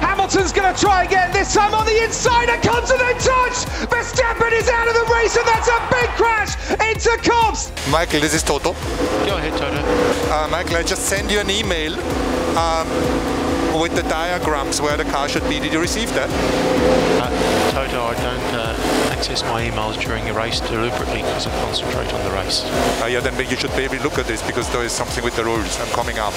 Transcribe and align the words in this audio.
Hamilton's 0.00 0.52
going 0.52 0.72
to 0.72 0.78
try 0.78 1.04
again, 1.04 1.32
this 1.32 1.54
time 1.54 1.74
on 1.74 1.86
the 1.86 2.04
inside, 2.04 2.48
and 2.48 2.62
comes 2.62 2.90
and 2.90 3.00
then 3.00 3.14
touch! 3.18 3.64
Verstappen 3.90 4.52
is 4.52 4.68
out 4.68 4.88
of 4.88 4.94
the 4.94 5.06
race, 5.14 5.36
and 5.36 5.46
that's 5.46 5.68
a 5.68 5.78
big 5.90 6.08
crash 6.16 6.54
into 6.70 7.16
Copse! 7.22 7.70
Michael, 7.90 8.20
this 8.20 8.34
is 8.34 8.42
Toto. 8.42 8.72
Go 8.72 9.36
ahead, 9.36 9.52
Toto. 9.52 9.80
Uh, 10.32 10.48
Michael, 10.48 10.76
I 10.76 10.82
just 10.82 11.06
sent 11.06 11.30
you 11.30 11.38
an 11.38 11.50
email 11.50 11.94
um, 12.58 12.88
with 13.80 13.94
the 13.94 14.02
diagrams 14.08 14.80
where 14.80 14.96
the 14.96 15.04
car 15.04 15.28
should 15.28 15.48
be. 15.48 15.60
Did 15.60 15.72
you 15.72 15.80
receive 15.80 16.12
that? 16.14 16.28
Uh, 17.20 17.30
Toto, 17.72 18.04
I 18.04 18.14
don't 18.14 18.54
uh, 18.54 19.12
access 19.12 19.42
my 19.42 19.68
emails 19.68 20.00
during 20.00 20.28
a 20.28 20.34
race 20.34 20.60
deliberately 20.60 21.22
because 21.22 21.46
I 21.46 21.50
concentrate 21.62 22.12
on 22.12 22.24
the 22.24 22.30
race. 22.30 22.64
Uh, 23.00 23.06
yeah, 23.06 23.20
then 23.20 23.38
you 23.48 23.56
should 23.56 23.70
maybe 23.70 23.98
look 23.98 24.18
at 24.18 24.26
this 24.26 24.42
because 24.42 24.70
there 24.72 24.82
is 24.82 24.92
something 24.92 25.22
with 25.22 25.36
the 25.36 25.44
rules. 25.44 25.78
I'm 25.80 25.88
coming 25.88 26.18
up. 26.18 26.34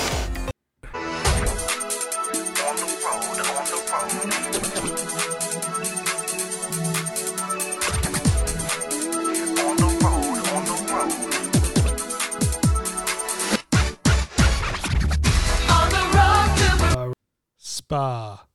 Spa. 17.90 18.46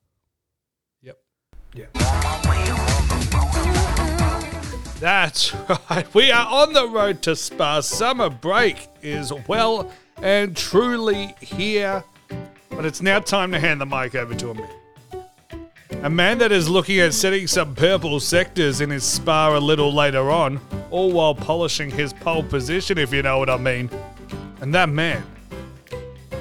Yep. 1.02 1.18
Yeah. 1.74 1.86
That's 5.00 5.52
right. 5.90 6.06
We 6.14 6.30
are 6.30 6.46
on 6.46 6.72
the 6.72 6.86
road 6.86 7.20
to 7.22 7.34
Spa. 7.34 7.80
Summer 7.80 8.30
break 8.30 8.86
is 9.02 9.32
well 9.48 9.90
and 10.22 10.56
truly 10.56 11.34
here. 11.40 12.04
But 12.68 12.84
it's 12.84 13.02
now 13.02 13.18
time 13.18 13.50
to 13.50 13.58
hand 13.58 13.80
the 13.80 13.86
mic 13.86 14.14
over 14.14 14.36
to 14.36 14.50
a 14.50 14.54
man. 14.54 14.70
A 16.04 16.10
man 16.10 16.38
that 16.38 16.52
is 16.52 16.68
looking 16.68 17.00
at 17.00 17.12
setting 17.12 17.48
some 17.48 17.74
purple 17.74 18.20
sectors 18.20 18.80
in 18.80 18.90
his 18.90 19.02
spa 19.02 19.56
a 19.56 19.58
little 19.58 19.92
later 19.92 20.30
on, 20.30 20.60
all 20.92 21.10
while 21.10 21.34
polishing 21.34 21.90
his 21.90 22.12
pole 22.12 22.44
position, 22.44 22.98
if 22.98 23.12
you 23.12 23.22
know 23.22 23.40
what 23.40 23.50
I 23.50 23.56
mean. 23.56 23.90
And 24.60 24.72
that 24.74 24.90
man 24.90 25.24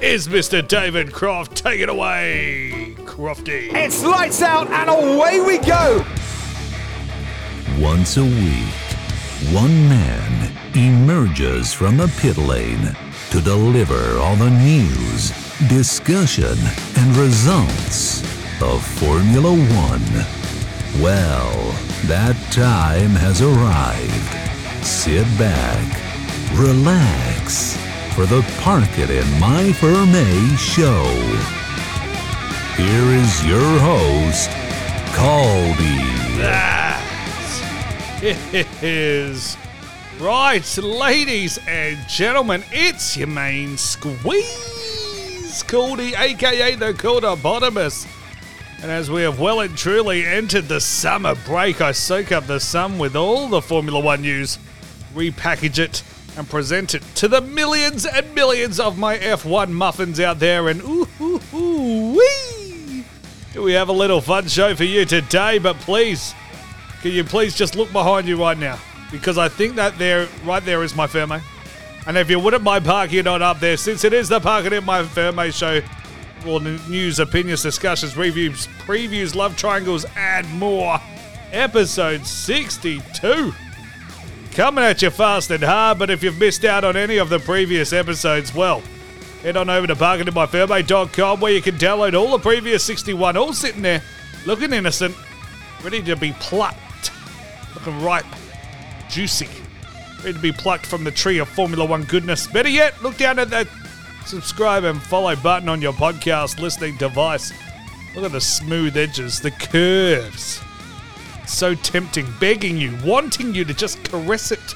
is 0.04 0.28
Mr. 0.28 0.66
David 0.66 1.14
Croft. 1.14 1.56
Take 1.56 1.80
it 1.80 1.88
away, 1.88 2.94
Crofty. 3.04 3.72
It's 3.72 4.04
lights 4.04 4.42
out, 4.42 4.68
and 4.68 4.90
away 4.90 5.40
we 5.40 5.56
go! 5.58 6.04
Once 7.80 8.18
a 8.18 8.22
week, 8.22 8.74
one 9.50 9.88
man 9.88 10.52
emerges 10.74 11.72
from 11.72 11.96
the 11.96 12.12
pit 12.18 12.36
lane 12.36 12.94
to 13.30 13.40
deliver 13.40 14.18
all 14.18 14.36
the 14.36 14.50
news, 14.50 15.30
discussion, 15.68 16.58
and 16.98 17.16
results 17.16 18.20
of 18.60 18.84
Formula 18.98 19.50
One. 19.50 21.02
Well, 21.02 21.72
that 22.04 22.36
time 22.52 23.10
has 23.16 23.40
arrived. 23.40 24.84
Sit 24.84 25.26
back, 25.38 25.98
relax 26.52 27.83
for 28.14 28.26
the 28.26 28.42
Park 28.60 28.96
It 28.96 29.10
in 29.10 29.40
My 29.40 29.72
Ferme 29.72 30.56
show. 30.56 31.04
Here 32.76 33.10
is 33.12 33.44
your 33.44 33.78
host, 33.80 34.50
Colby. 35.16 35.98
It 38.22 38.68
is 38.84 39.56
right, 40.20 40.78
ladies 40.78 41.58
and 41.66 41.98
gentlemen. 42.08 42.62
It's 42.70 43.16
your 43.16 43.26
main 43.26 43.76
squeeze, 43.76 45.64
Caldy, 45.64 46.16
aka 46.16 46.76
the 46.76 46.94
Caldabotamus. 46.94 48.06
And 48.80 48.92
as 48.92 49.10
we 49.10 49.22
have 49.22 49.40
well 49.40 49.58
and 49.58 49.76
truly 49.76 50.24
entered 50.24 50.68
the 50.68 50.80
summer 50.80 51.34
break, 51.46 51.80
I 51.80 51.90
soak 51.90 52.30
up 52.30 52.46
the 52.46 52.60
sun 52.60 52.96
with 52.96 53.16
all 53.16 53.48
the 53.48 53.60
Formula 53.60 53.98
One 53.98 54.22
news, 54.22 54.60
repackage 55.14 55.80
it, 55.80 56.04
and 56.36 56.48
present 56.48 56.94
it 56.94 57.02
to 57.16 57.28
the 57.28 57.40
millions 57.40 58.06
and 58.06 58.34
millions 58.34 58.80
of 58.80 58.98
my 58.98 59.18
F1 59.18 59.70
muffins 59.70 60.20
out 60.20 60.38
there. 60.38 60.68
And 60.68 60.82
ooh, 60.82 61.08
ooh, 61.20 61.40
ooh, 61.54 62.12
wee! 62.14 63.04
Do 63.52 63.62
we 63.62 63.72
have 63.72 63.88
a 63.88 63.92
little 63.92 64.20
fun 64.20 64.48
show 64.48 64.74
for 64.74 64.84
you 64.84 65.04
today? 65.04 65.58
But 65.58 65.76
please, 65.76 66.34
can 67.02 67.12
you 67.12 67.24
please 67.24 67.54
just 67.54 67.76
look 67.76 67.92
behind 67.92 68.26
you 68.26 68.36
right 68.36 68.58
now? 68.58 68.78
Because 69.12 69.38
I 69.38 69.48
think 69.48 69.76
that 69.76 69.96
there, 69.98 70.28
right 70.44 70.64
there 70.64 70.82
is 70.82 70.96
my 70.96 71.06
Ferme. 71.06 71.40
And 72.06 72.18
if 72.18 72.28
you 72.28 72.38
wouldn't 72.38 72.62
mind 72.62 72.84
parking 72.84 73.26
on 73.26 73.42
up 73.42 73.60
there, 73.60 73.76
since 73.76 74.04
it 74.04 74.12
is 74.12 74.28
the 74.28 74.40
Parking 74.40 74.72
in 74.72 74.84
My 74.84 75.02
Ferme 75.04 75.50
show, 75.52 75.80
for 76.40 76.60
news, 76.60 77.18
opinions, 77.18 77.62
discussions, 77.62 78.16
reviews, 78.16 78.68
previews, 78.86 79.34
love 79.34 79.56
triangles, 79.56 80.04
and 80.14 80.46
more. 80.58 81.00
Episode 81.52 82.26
62. 82.26 83.54
Coming 84.54 84.84
at 84.84 85.02
you 85.02 85.10
fast 85.10 85.50
and 85.50 85.64
hard, 85.64 85.98
but 85.98 86.10
if 86.10 86.22
you've 86.22 86.38
missed 86.38 86.64
out 86.64 86.84
on 86.84 86.96
any 86.96 87.16
of 87.16 87.28
the 87.28 87.40
previous 87.40 87.92
episodes, 87.92 88.54
well, 88.54 88.84
head 89.42 89.56
on 89.56 89.68
over 89.68 89.88
to 89.88 89.96
bargainingmyferme.com 89.96 91.40
where 91.40 91.52
you 91.52 91.60
can 91.60 91.74
download 91.74 92.16
all 92.16 92.30
the 92.30 92.38
previous 92.38 92.84
61, 92.84 93.36
all 93.36 93.52
sitting 93.52 93.82
there, 93.82 94.00
looking 94.46 94.72
innocent, 94.72 95.16
ready 95.82 96.00
to 96.02 96.14
be 96.14 96.32
plucked, 96.38 97.10
looking 97.74 98.00
ripe, 98.00 98.24
juicy, 99.10 99.48
ready 100.18 100.34
to 100.34 100.38
be 100.38 100.52
plucked 100.52 100.86
from 100.86 101.02
the 101.02 101.10
tree 101.10 101.38
of 101.38 101.48
Formula 101.48 101.84
One 101.84 102.04
goodness. 102.04 102.46
Better 102.46 102.68
yet, 102.68 103.02
look 103.02 103.16
down 103.16 103.40
at 103.40 103.50
that 103.50 103.66
subscribe 104.24 104.84
and 104.84 105.02
follow 105.02 105.34
button 105.34 105.68
on 105.68 105.82
your 105.82 105.92
podcast 105.92 106.60
listening 106.60 106.96
device. 106.96 107.52
Look 108.14 108.24
at 108.24 108.30
the 108.30 108.40
smooth 108.40 108.96
edges, 108.96 109.40
the 109.40 109.50
curves. 109.50 110.60
So 111.46 111.74
tempting, 111.74 112.26
begging 112.40 112.76
you, 112.76 112.96
wanting 113.04 113.54
you 113.54 113.64
to 113.64 113.74
just 113.74 114.02
caress 114.04 114.50
it 114.50 114.74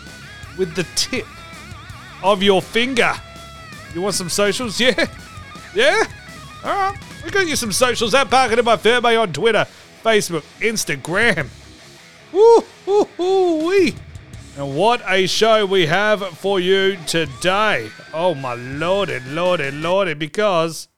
with 0.57 0.75
the 0.75 0.85
tip 0.95 1.27
of 2.23 2.43
your 2.43 2.61
finger. 2.61 3.13
You 3.95 4.03
want 4.03 4.15
some 4.15 4.29
socials? 4.29 4.81
Yeah? 4.89 5.07
Yeah? 5.75 6.05
Alright. 6.65 6.99
We 7.25 7.31
got 7.31 7.47
you 7.47 7.57
some 7.57 7.73
socials 7.73 8.15
at 8.15 8.31
Parking 8.31 8.59
in 8.59 8.65
My 8.65 8.77
Ferme 8.77 9.21
on 9.21 9.33
Twitter, 9.33 9.67
Facebook, 10.03 10.45
Instagram. 10.61 11.49
Woo, 12.33 12.65
woo, 12.87 13.09
woo, 13.17 13.67
wee. 13.69 13.95
And 14.57 14.77
what 14.77 15.03
a 15.07 15.27
show 15.27 15.67
we 15.67 15.87
have 15.87 16.27
for 16.39 16.59
you 16.59 16.97
today. 17.07 17.91
Oh 18.13 18.35
my 18.35 18.55
lordy, 18.55 19.21
lordy, 19.21 19.71
lordy, 19.71 20.15
because 20.15 20.89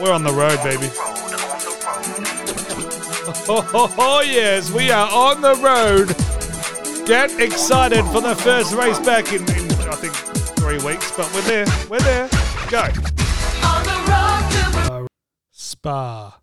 we're 0.00 0.12
on 0.12 0.24
the 0.24 0.32
road, 0.32 0.62
baby. 0.62 0.88
Oh, 3.50 3.66
oh, 3.72 3.94
oh, 3.96 4.20
yes, 4.20 4.70
we 4.70 4.90
are 4.90 5.10
on 5.10 5.40
the 5.40 5.54
road. 5.54 6.08
Get 7.06 7.40
excited 7.40 8.04
for 8.12 8.20
the 8.20 8.34
first 8.34 8.74
race 8.74 8.98
back 8.98 9.32
in, 9.32 9.40
in 9.40 9.88
I 9.88 9.94
think, 9.94 10.12
three 10.58 10.76
weeks, 10.84 11.10
but 11.16 11.32
we're 11.32 11.40
there. 11.40 11.64
We're 11.88 11.98
there. 12.00 12.28
Go. 12.68 12.86
Uh, 13.62 15.06
Spa. 15.50 16.38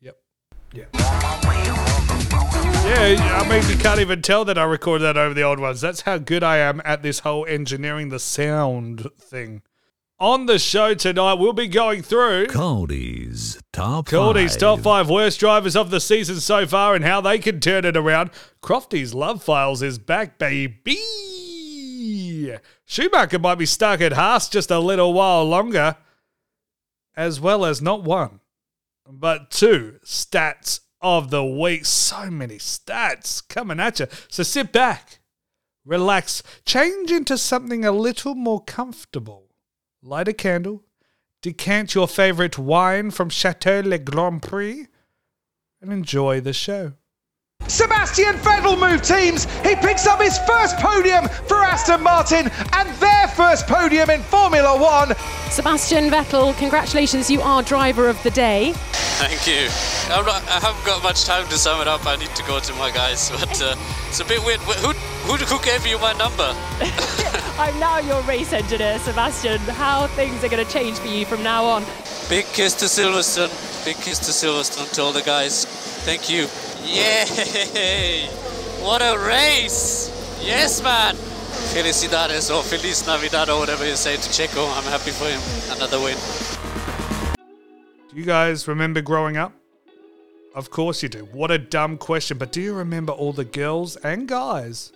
Yep. 0.00 0.18
Yeah. 0.72 0.84
Yeah, 2.86 3.42
I 3.42 3.48
mean, 3.48 3.68
you 3.68 3.76
can't 3.76 3.98
even 3.98 4.22
tell 4.22 4.44
that 4.44 4.56
I 4.56 4.62
recorded 4.62 5.02
that 5.02 5.16
over 5.16 5.34
the 5.34 5.42
old 5.42 5.58
ones. 5.58 5.80
That's 5.80 6.02
how 6.02 6.18
good 6.18 6.44
I 6.44 6.58
am 6.58 6.80
at 6.84 7.02
this 7.02 7.18
whole 7.18 7.44
engineering 7.46 8.10
the 8.10 8.20
sound 8.20 9.08
thing. 9.18 9.62
On 10.20 10.46
the 10.46 10.58
show 10.58 10.94
tonight, 10.94 11.34
we'll 11.34 11.52
be 11.52 11.68
going 11.68 12.02
through 12.02 12.48
Cody's 12.48 13.56
top 13.72 14.06
Cody's 14.06 14.54
five. 14.54 14.60
top 14.60 14.80
five 14.80 15.08
worst 15.08 15.38
drivers 15.38 15.76
of 15.76 15.90
the 15.90 16.00
season 16.00 16.40
so 16.40 16.66
far 16.66 16.96
and 16.96 17.04
how 17.04 17.20
they 17.20 17.38
can 17.38 17.60
turn 17.60 17.84
it 17.84 17.96
around. 17.96 18.30
Crofty's 18.60 19.14
Love 19.14 19.44
Files 19.44 19.80
is 19.80 19.96
back, 19.96 20.36
baby. 20.36 20.98
Schumacher 22.84 23.38
might 23.38 23.54
be 23.58 23.66
stuck 23.66 24.00
at 24.00 24.14
Haas 24.14 24.48
just 24.48 24.72
a 24.72 24.80
little 24.80 25.12
while 25.12 25.44
longer, 25.44 25.96
as 27.16 27.40
well 27.40 27.64
as 27.64 27.80
not 27.80 28.02
one, 28.02 28.40
but 29.08 29.52
two 29.52 30.00
stats 30.04 30.80
of 31.00 31.30
the 31.30 31.44
week. 31.44 31.84
So 31.84 32.28
many 32.28 32.58
stats 32.58 33.46
coming 33.48 33.78
at 33.78 34.00
you. 34.00 34.08
So 34.26 34.42
sit 34.42 34.72
back, 34.72 35.20
relax, 35.84 36.42
change 36.64 37.12
into 37.12 37.38
something 37.38 37.84
a 37.84 37.92
little 37.92 38.34
more 38.34 38.64
comfortable. 38.64 39.47
Light 40.08 40.26
a 40.26 40.32
candle, 40.32 40.84
decant 41.42 41.94
your 41.94 42.08
favorite 42.08 42.56
wine 42.56 43.10
from 43.10 43.28
Chateau 43.28 43.82
Le 43.84 43.98
Grand 43.98 44.40
Prix, 44.40 44.86
and 45.82 45.92
enjoy 45.92 46.40
the 46.40 46.54
show. 46.54 46.94
Sebastian 47.66 48.36
Vettel 48.36 48.80
moved 48.80 49.04
teams. 49.04 49.44
He 49.60 49.76
picks 49.76 50.06
up 50.06 50.22
his 50.22 50.38
first 50.38 50.78
podium 50.78 51.28
for 51.28 51.58
Aston 51.58 52.02
Martin 52.02 52.50
and 52.72 52.88
their 53.00 53.28
first 53.28 53.66
podium 53.66 54.08
in 54.08 54.22
Formula 54.22 54.80
One. 54.80 55.08
Sebastian 55.50 56.10
Vettel, 56.10 56.56
congratulations, 56.58 57.30
you 57.30 57.40
are 57.40 57.62
driver 57.62 58.08
of 58.08 58.22
the 58.22 58.30
day. 58.30 58.72
Thank 59.18 59.46
you. 59.46 59.68
I'm 60.14 60.24
not, 60.24 60.46
I 60.46 60.60
haven't 60.60 60.84
got 60.86 61.02
much 61.02 61.24
time 61.24 61.46
to 61.48 61.58
sum 61.58 61.80
it 61.80 61.88
up. 61.88 62.06
I 62.06 62.16
need 62.16 62.34
to 62.36 62.42
go 62.44 62.60
to 62.60 62.72
my 62.74 62.90
guys, 62.90 63.30
but 63.40 63.60
uh, 63.60 63.74
it's 64.08 64.20
a 64.20 64.24
bit 64.24 64.44
weird. 64.44 64.60
Who, 64.60 64.92
who, 64.92 65.36
who 65.36 65.64
gave 65.64 65.86
you 65.86 65.98
my 65.98 66.12
number? 66.12 66.54
I'm 67.58 67.78
now 67.80 67.98
your 67.98 68.22
race 68.22 68.52
engineer, 68.52 68.98
Sebastian. 69.00 69.58
How 69.58 70.06
things 70.08 70.44
are 70.44 70.48
going 70.48 70.64
to 70.64 70.72
change 70.72 70.98
for 70.98 71.08
you 71.08 71.26
from 71.26 71.42
now 71.42 71.64
on? 71.64 71.84
Big 72.28 72.44
kiss 72.46 72.74
to 72.74 72.84
Silverstone. 72.84 73.50
Big 73.84 73.96
kiss 73.96 74.18
to 74.20 74.30
Silverstone 74.30 74.92
to 74.92 75.02
all 75.02 75.12
the 75.12 75.22
guys. 75.22 75.64
Thank 76.04 76.30
you. 76.30 76.46
Yay! 76.84 78.26
What 78.80 79.02
a 79.02 79.18
race! 79.18 80.14
Yes, 80.40 80.82
man! 80.82 81.16
Felicidades 81.74 82.54
or 82.54 82.62
Feliz 82.62 83.06
Navidad 83.06 83.48
or 83.48 83.58
whatever 83.58 83.86
you 83.86 83.96
say 83.96 84.16
to 84.16 84.28
Checo. 84.28 84.66
I'm 84.76 84.84
happy 84.84 85.10
for 85.10 85.26
him. 85.26 85.40
Another 85.76 85.98
win. 86.00 86.16
Do 88.10 88.16
you 88.16 88.24
guys 88.24 88.66
remember 88.66 89.00
growing 89.00 89.36
up? 89.36 89.52
Of 90.54 90.70
course 90.70 91.02
you 91.02 91.08
do. 91.08 91.24
What 91.32 91.50
a 91.50 91.58
dumb 91.58 91.98
question, 91.98 92.38
but 92.38 92.52
do 92.52 92.60
you 92.60 92.72
remember 92.74 93.12
all 93.12 93.32
the 93.32 93.44
girls 93.44 93.96
and 93.96 94.26
guys 94.26 94.92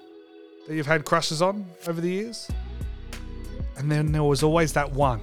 that 0.66 0.74
you've 0.74 0.86
had 0.86 1.04
crushes 1.04 1.42
on 1.42 1.66
over 1.86 2.00
the 2.00 2.10
years? 2.10 2.50
And 3.76 3.90
then 3.90 4.12
there 4.12 4.24
was 4.24 4.42
always 4.42 4.72
that 4.72 4.90
one. 4.92 5.20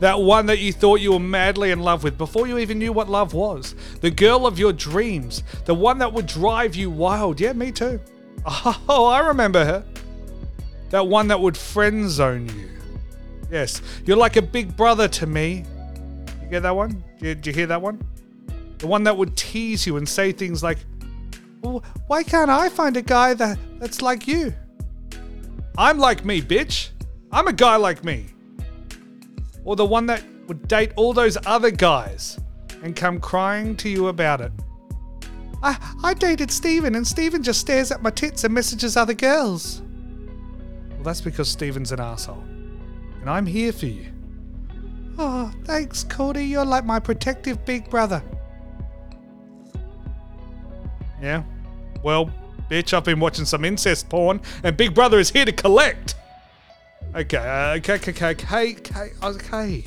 That 0.00 0.20
one 0.20 0.46
that 0.46 0.58
you 0.58 0.72
thought 0.72 1.00
you 1.00 1.12
were 1.12 1.20
madly 1.20 1.70
in 1.70 1.80
love 1.80 2.04
with 2.04 2.18
before 2.18 2.46
you 2.46 2.58
even 2.58 2.78
knew 2.78 2.92
what 2.92 3.08
love 3.08 3.34
was. 3.34 3.74
The 4.00 4.10
girl 4.10 4.46
of 4.46 4.58
your 4.58 4.72
dreams. 4.72 5.42
The 5.64 5.74
one 5.74 5.98
that 5.98 6.12
would 6.12 6.26
drive 6.26 6.74
you 6.74 6.90
wild. 6.90 7.40
Yeah, 7.40 7.52
me 7.52 7.72
too. 7.72 8.00
Oh, 8.88 9.06
I 9.06 9.20
remember 9.20 9.64
her. 9.64 9.84
That 10.92 11.08
one 11.08 11.28
that 11.28 11.40
would 11.40 11.56
friend 11.56 12.08
zone 12.10 12.50
you. 12.50 12.68
Yes, 13.50 13.80
you're 14.04 14.18
like 14.18 14.36
a 14.36 14.42
big 14.42 14.76
brother 14.76 15.08
to 15.08 15.26
me. 15.26 15.64
You 16.42 16.48
get 16.50 16.60
that 16.64 16.76
one? 16.76 17.02
Did 17.18 17.46
you 17.46 17.52
hear 17.54 17.66
that 17.66 17.80
one? 17.80 18.06
The 18.76 18.86
one 18.86 19.02
that 19.04 19.16
would 19.16 19.34
tease 19.34 19.86
you 19.86 19.96
and 19.96 20.06
say 20.06 20.32
things 20.32 20.62
like, 20.62 20.76
well, 21.62 21.82
why 22.08 22.22
can't 22.22 22.50
I 22.50 22.68
find 22.68 22.98
a 22.98 23.02
guy 23.02 23.32
that, 23.32 23.58
that's 23.78 24.02
like 24.02 24.28
you? 24.28 24.52
I'm 25.78 25.96
like 25.98 26.26
me, 26.26 26.42
bitch. 26.42 26.90
I'm 27.30 27.48
a 27.48 27.54
guy 27.54 27.76
like 27.76 28.04
me. 28.04 28.26
Or 29.64 29.76
the 29.76 29.86
one 29.86 30.04
that 30.06 30.22
would 30.46 30.68
date 30.68 30.92
all 30.96 31.14
those 31.14 31.38
other 31.46 31.70
guys 31.70 32.38
and 32.82 32.94
come 32.94 33.18
crying 33.18 33.76
to 33.76 33.88
you 33.88 34.08
about 34.08 34.42
it. 34.42 34.52
I, 35.62 35.78
I 36.04 36.12
dated 36.12 36.50
Steven 36.50 36.94
and 36.96 37.06
Steven 37.06 37.42
just 37.42 37.60
stares 37.60 37.90
at 37.90 38.02
my 38.02 38.10
tits 38.10 38.44
and 38.44 38.52
messages 38.52 38.94
other 38.94 39.14
girls. 39.14 39.80
Well, 41.02 41.12
that's 41.12 41.20
because 41.20 41.48
Steven's 41.48 41.90
an 41.90 41.98
asshole. 41.98 42.44
And 43.20 43.28
I'm 43.28 43.44
here 43.44 43.72
for 43.72 43.86
you. 43.86 44.12
Oh, 45.18 45.52
thanks, 45.64 46.04
Cody. 46.04 46.44
You're 46.44 46.64
like 46.64 46.84
my 46.84 47.00
protective 47.00 47.64
big 47.64 47.90
brother. 47.90 48.22
Yeah? 51.20 51.42
Well, 52.04 52.30
bitch, 52.70 52.92
I've 52.92 53.02
been 53.02 53.18
watching 53.18 53.44
some 53.44 53.64
incest 53.64 54.08
porn, 54.08 54.40
and 54.62 54.76
Big 54.76 54.94
Brother 54.94 55.18
is 55.18 55.28
here 55.28 55.44
to 55.44 55.50
collect. 55.50 56.14
Okay, 57.16 57.36
uh, 57.36 57.78
okay, 57.78 57.94
okay, 57.94 58.12
okay, 58.12 58.30
okay, 58.30 58.76
okay, 58.76 59.12
okay. 59.24 59.84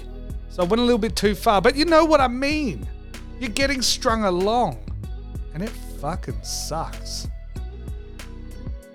So 0.50 0.64
I 0.64 0.66
went 0.66 0.82
a 0.82 0.84
little 0.84 1.00
bit 1.00 1.16
too 1.16 1.34
far, 1.34 1.62
but 1.62 1.78
you 1.78 1.86
know 1.86 2.04
what 2.04 2.20
I 2.20 2.28
mean. 2.28 2.86
You're 3.40 3.52
getting 3.52 3.82
strung 3.82 4.26
along, 4.26 4.80
and 5.54 5.64
it 5.64 5.72
fucking 6.02 6.44
sucks. 6.44 7.30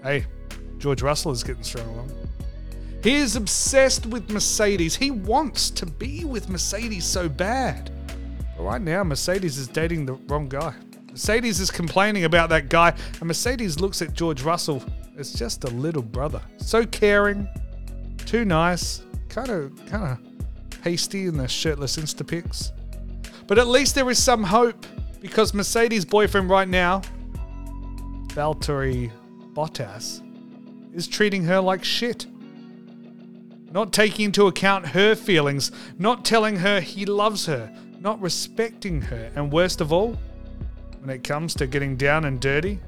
Hey, 0.03 0.27
George 0.81 1.03
Russell 1.03 1.31
is 1.31 1.45
getting 1.45 1.63
strung 1.63 1.89
along. 1.91 2.11
He 3.03 3.17
is 3.17 3.37
obsessed 3.37 4.07
with 4.07 4.31
Mercedes. 4.31 4.97
He 4.97 5.11
wants 5.11 5.71
to 5.71 5.87
be 5.87 6.25
with 6.25 6.49
Mercedes 6.49 7.05
so 7.05 7.29
bad. 7.29 7.91
But 8.57 8.65
right 8.65 8.81
now, 8.81 9.05
Mercedes 9.05 9.57
is 9.57 9.69
dating 9.69 10.07
the 10.07 10.15
wrong 10.15 10.49
guy. 10.49 10.75
Mercedes 11.11 11.61
is 11.61 11.71
complaining 11.71 12.25
about 12.25 12.49
that 12.51 12.69
guy, 12.69 12.95
and 13.21 13.23
Mercedes 13.23 13.81
looks 13.81 14.03
at 14.03 14.15
George 14.15 14.43
Russell 14.43 14.83
as 15.17 15.33
just 15.33 15.65
a 15.65 15.69
little 15.69 16.03
brother. 16.03 16.41
So 16.59 16.85
caring, 16.87 17.49
too 18.27 18.45
nice, 18.45 19.03
kind 19.29 19.51
of 19.51 19.87
kind 19.87 20.05
of 20.05 20.85
hasty 20.85 21.27
in 21.27 21.37
the 21.37 21.49
shirtless 21.49 21.97
Insta 21.97 22.27
pics. 22.27 22.73
But 23.47 23.59
at 23.59 23.67
least 23.67 23.95
there 23.95 24.09
is 24.11 24.23
some 24.23 24.45
hope 24.45 24.87
because 25.21 25.53
Mercedes' 25.53 26.05
boyfriend 26.05 26.49
right 26.49 26.69
now, 26.69 27.03
Valtteri 28.29 29.11
Bottas, 29.53 30.23
is 30.95 31.07
treating 31.07 31.45
her 31.45 31.61
like 31.61 31.85
shit. 31.85 32.27
Not 33.73 33.93
taking 33.93 34.27
into 34.27 34.47
account 34.47 34.87
her 34.89 35.15
feelings, 35.15 35.71
not 35.99 36.25
telling 36.25 36.57
her 36.57 36.81
he 36.81 37.07
loves 37.07 37.47
her, 37.47 37.73
not 38.01 38.21
respecting 38.21 39.03
her, 39.03 39.31
and 39.37 39.53
worst 39.53 39.81
of 39.81 39.93
all, 39.93 40.19
when 41.01 41.11
it 41.11 41.25
comes 41.25 41.55
to 41.55 41.67
getting 41.67 41.97
down 41.97 42.25
and 42.25 42.41
dirty, 42.41 42.79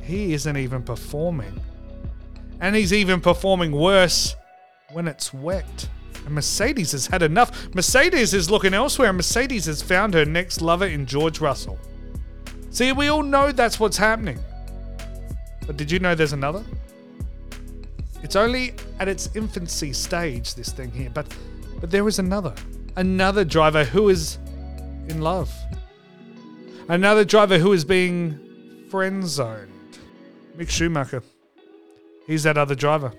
he 0.00 0.32
isn't 0.32 0.56
even 0.56 0.82
performing. 0.82 1.60
And 2.60 2.74
he's 2.74 2.92
even 2.92 3.20
performing 3.20 3.72
worse 3.72 4.34
when 4.92 5.06
it's 5.06 5.32
wet. 5.32 5.88
And 6.24 6.34
Mercedes 6.34 6.92
has 6.92 7.06
had 7.06 7.22
enough. 7.22 7.72
Mercedes 7.74 8.34
is 8.34 8.50
looking 8.50 8.74
elsewhere, 8.74 9.10
and 9.10 9.18
Mercedes 9.18 9.66
has 9.66 9.82
found 9.82 10.14
her 10.14 10.24
next 10.24 10.60
lover 10.60 10.86
in 10.86 11.06
George 11.06 11.40
Russell. 11.40 11.78
See, 12.70 12.92
we 12.92 13.08
all 13.08 13.22
know 13.22 13.52
that's 13.52 13.78
what's 13.78 13.96
happening. 13.96 14.38
But 15.66 15.76
did 15.76 15.90
you 15.90 15.98
know 15.98 16.14
there's 16.14 16.32
another? 16.32 16.64
It's 18.22 18.36
only 18.36 18.74
at 18.98 19.08
its 19.08 19.34
infancy 19.34 19.92
stage, 19.92 20.54
this 20.54 20.70
thing 20.70 20.90
here, 20.90 21.10
but 21.12 21.26
but 21.80 21.90
there 21.90 22.06
is 22.08 22.18
another. 22.18 22.54
Another 22.96 23.44
driver 23.44 23.84
who 23.84 24.08
is 24.08 24.38
in 25.08 25.20
love. 25.20 25.52
Another 26.88 27.24
driver 27.24 27.58
who 27.58 27.72
is 27.72 27.84
being 27.84 28.38
friend 28.90 29.24
zoned. 29.26 29.98
Mick 30.56 30.68
Schumacher. 30.68 31.22
He's 32.26 32.42
that 32.42 32.58
other 32.58 32.74
driver. 32.74 33.12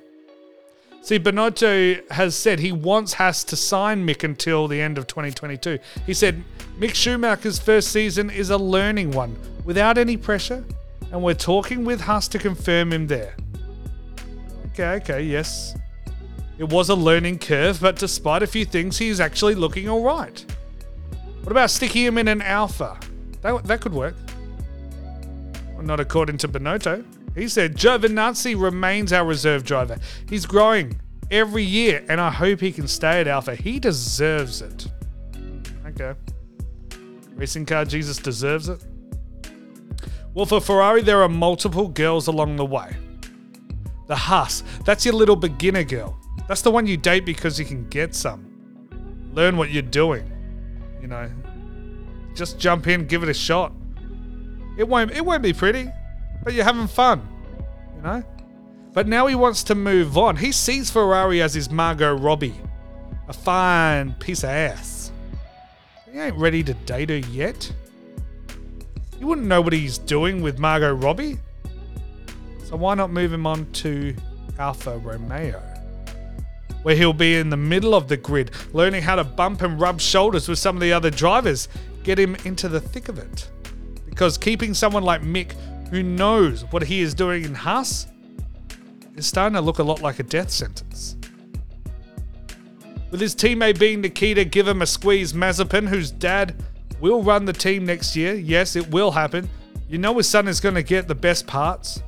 See, 1.02 1.18
Binotto 1.18 2.10
has 2.12 2.36
said 2.36 2.60
he 2.60 2.74
wants 2.74 3.14
Haas 3.14 3.44
to 3.46 3.56
sign 3.56 4.06
Mick 4.06 4.24
until 4.24 4.68
the 4.68 4.82
end 4.82 4.98
of 4.98 5.08
2022. 5.08 5.80
He 6.06 6.14
said 6.14 6.44
Mick 6.78 6.94
Schumacher's 6.94 7.58
first 7.58 7.92
season 7.92 8.30
is 8.30 8.50
a 8.50 8.58
learning 8.58 9.12
one, 9.12 9.38
without 9.64 9.98
any 9.98 10.18
pressure, 10.18 10.64
and 11.12 11.24
we're 11.24 11.34
talking 11.34 11.86
with 11.86 12.02
Haas 12.02 12.28
to 12.30 12.40
confirm 12.40 12.92
him 12.92 13.08
there. 13.08 13.36
Okay, 14.80 14.96
okay, 15.14 15.22
yes. 15.24 15.76
It 16.58 16.64
was 16.64 16.88
a 16.88 16.96
learning 16.96 17.40
curve, 17.40 17.82
but 17.82 17.98
despite 17.98 18.44
a 18.44 18.48
few 18.48 18.64
things, 18.64 18.98
he's 18.98 19.20
actually 19.20 19.54
looking 19.54 19.90
alright. 19.90 20.46
What 21.44 21.52
about 21.52 21.70
sticking 21.70 22.06
him 22.06 22.18
in 22.18 22.30
an 22.30 22.42
Alfa? 22.42 22.98
That, 23.42 23.66
that 23.66 23.82
could 23.82 23.92
work. 23.92 24.16
Well, 25.74 25.82
not 25.82 26.00
according 26.00 26.38
to 26.38 26.48
Binotto. 26.48 27.04
He 27.36 27.50
said 27.50 27.76
Giovinazzi 27.76 28.58
remains 28.58 29.12
our 29.12 29.26
reserve 29.26 29.66
driver. 29.66 29.98
He's 30.30 30.46
growing 30.46 31.02
every 31.30 31.64
year, 31.64 32.06
and 32.08 32.22
I 32.22 32.30
hope 32.30 32.62
he 32.62 32.72
can 32.72 32.88
stay 32.88 33.20
at 33.20 33.28
Alfa. 33.28 33.56
He 33.56 33.82
deserves 33.82 34.62
it. 34.62 34.88
Okay. 35.88 36.18
Racing 37.36 37.66
car 37.66 37.84
Jesus 37.84 38.16
deserves 38.16 38.70
it. 38.70 38.82
Well, 40.34 40.46
for 40.46 40.62
Ferrari, 40.62 41.02
there 41.02 41.22
are 41.22 41.28
multiple 41.28 41.90
girls 41.90 42.28
along 42.28 42.56
the 42.56 42.66
way. 42.66 42.96
The 44.10 44.16
Haas, 44.16 44.64
that's 44.86 45.06
your 45.06 45.14
little 45.14 45.36
beginner 45.36 45.84
girl. 45.84 46.20
That's 46.48 46.64
the 46.64 46.72
one 46.72 46.88
you 46.88 46.98
date 46.98 47.26
because 47.26 47.60
you 47.60 47.66
can 47.66 47.88
get 47.90 48.16
some. 48.16 48.44
Learn 49.34 49.56
what 49.56 49.70
you're 49.70 49.84
doing. 49.84 50.32
You 51.00 51.10
know, 51.10 51.30
just 52.34 52.58
jump 52.58 52.88
in, 52.88 53.06
give 53.06 53.22
it 53.22 53.30
a 53.30 53.36
shot. 53.36 53.72
It 54.80 54.88
won't 54.88 55.12
it 55.12 55.24
won't 55.24 55.44
be 55.44 55.54
pretty, 55.54 55.92
but 56.44 56.54
you're 56.54 56.64
having 56.64 56.88
fun. 56.88 57.22
You 57.98 58.02
know? 58.02 58.24
But 58.94 59.08
now 59.08 59.28
he 59.28 59.36
wants 59.36 59.62
to 59.66 59.76
move 59.76 60.18
on. 60.18 60.38
He 60.38 60.52
sees 60.54 60.90
Ferrari 60.90 61.44
as 61.44 61.54
his 61.54 61.70
Margot 61.70 62.16
Robbie. 62.16 62.56
A 63.28 63.34
fine 63.34 64.14
piece 64.16 64.44
of 64.44 64.50
ass. 64.50 65.12
He 66.12 66.18
ain't 66.18 66.36
ready 66.36 66.64
to 66.64 66.74
date 66.74 67.12
her 67.12 67.18
yet. 67.18 67.72
You 69.20 69.28
wouldn't 69.28 69.46
know 69.46 69.62
what 69.62 69.74
he's 69.74 70.00
doing 70.00 70.42
with 70.42 70.58
Margot 70.58 70.94
Robbie. 70.96 71.38
So 72.70 72.76
why 72.76 72.94
not 72.94 73.10
move 73.10 73.34
him 73.34 73.48
on 73.48 73.66
to 73.72 74.16
Alfa 74.60 75.00
Romeo? 75.00 75.60
Where 76.84 76.96
he'll 76.96 77.14
be 77.14 77.38
in 77.38 77.50
the 77.50 77.58
middle 77.58 77.96
of 77.96 78.08
the 78.08 78.16
grid, 78.16 78.52
learning 78.74 79.02
how 79.02 79.16
to 79.16 79.24
bump 79.24 79.64
and 79.64 79.82
rub 79.82 80.00
shoulders 80.00 80.48
with 80.48 80.60
some 80.60 80.76
of 80.76 80.82
the 80.82 80.94
other 80.94 81.10
drivers, 81.10 81.68
get 82.04 82.20
him 82.20 82.36
into 82.46 82.70
the 82.70 82.80
thick 82.80 83.10
of 83.10 83.18
it. 83.18 83.50
Because 84.06 84.38
keeping 84.38 84.76
someone 84.76 85.02
like 85.02 85.24
Mick, 85.24 85.54
who 85.90 86.04
knows 86.04 86.62
what 86.66 86.84
he 86.84 87.02
is 87.02 87.16
doing 87.16 87.44
in 87.44 87.56
Haas, 87.56 88.06
is 89.16 89.26
starting 89.26 89.56
to 89.56 89.62
look 89.62 89.80
a 89.80 89.84
lot 89.84 90.04
like 90.04 90.20
a 90.20 90.24
death 90.24 90.52
sentence. 90.52 91.16
With 93.10 93.20
his 93.20 93.36
teammate 93.36 93.80
being 93.80 94.02
Nikita, 94.02 94.46
give 94.46 94.68
him 94.68 94.84
a 94.84 94.86
squeeze 94.86 95.34
Mazepin, 95.34 95.88
whose 95.88 96.12
dad 96.12 96.64
will 97.00 97.24
run 97.24 97.46
the 97.46 97.54
team 97.54 97.88
next 97.88 98.16
year. 98.16 98.36
Yes, 98.36 98.76
it 98.76 98.92
will 98.92 99.10
happen. 99.10 99.50
You 99.88 99.98
know 99.98 100.16
his 100.18 100.30
son 100.30 100.48
is 100.48 100.60
going 100.60 100.76
to 100.76 100.84
get 100.84 101.08
the 101.08 101.16
best 101.16 101.48
parts, 101.48 102.04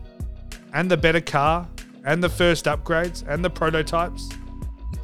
and 0.74 0.90
the 0.90 0.98
better 0.98 1.22
car, 1.22 1.68
and 2.04 2.24
the 2.24 2.30
first 2.30 2.66
upgrades, 2.66 3.28
and 3.28 3.44
the 3.44 3.50
prototypes. 3.50 4.30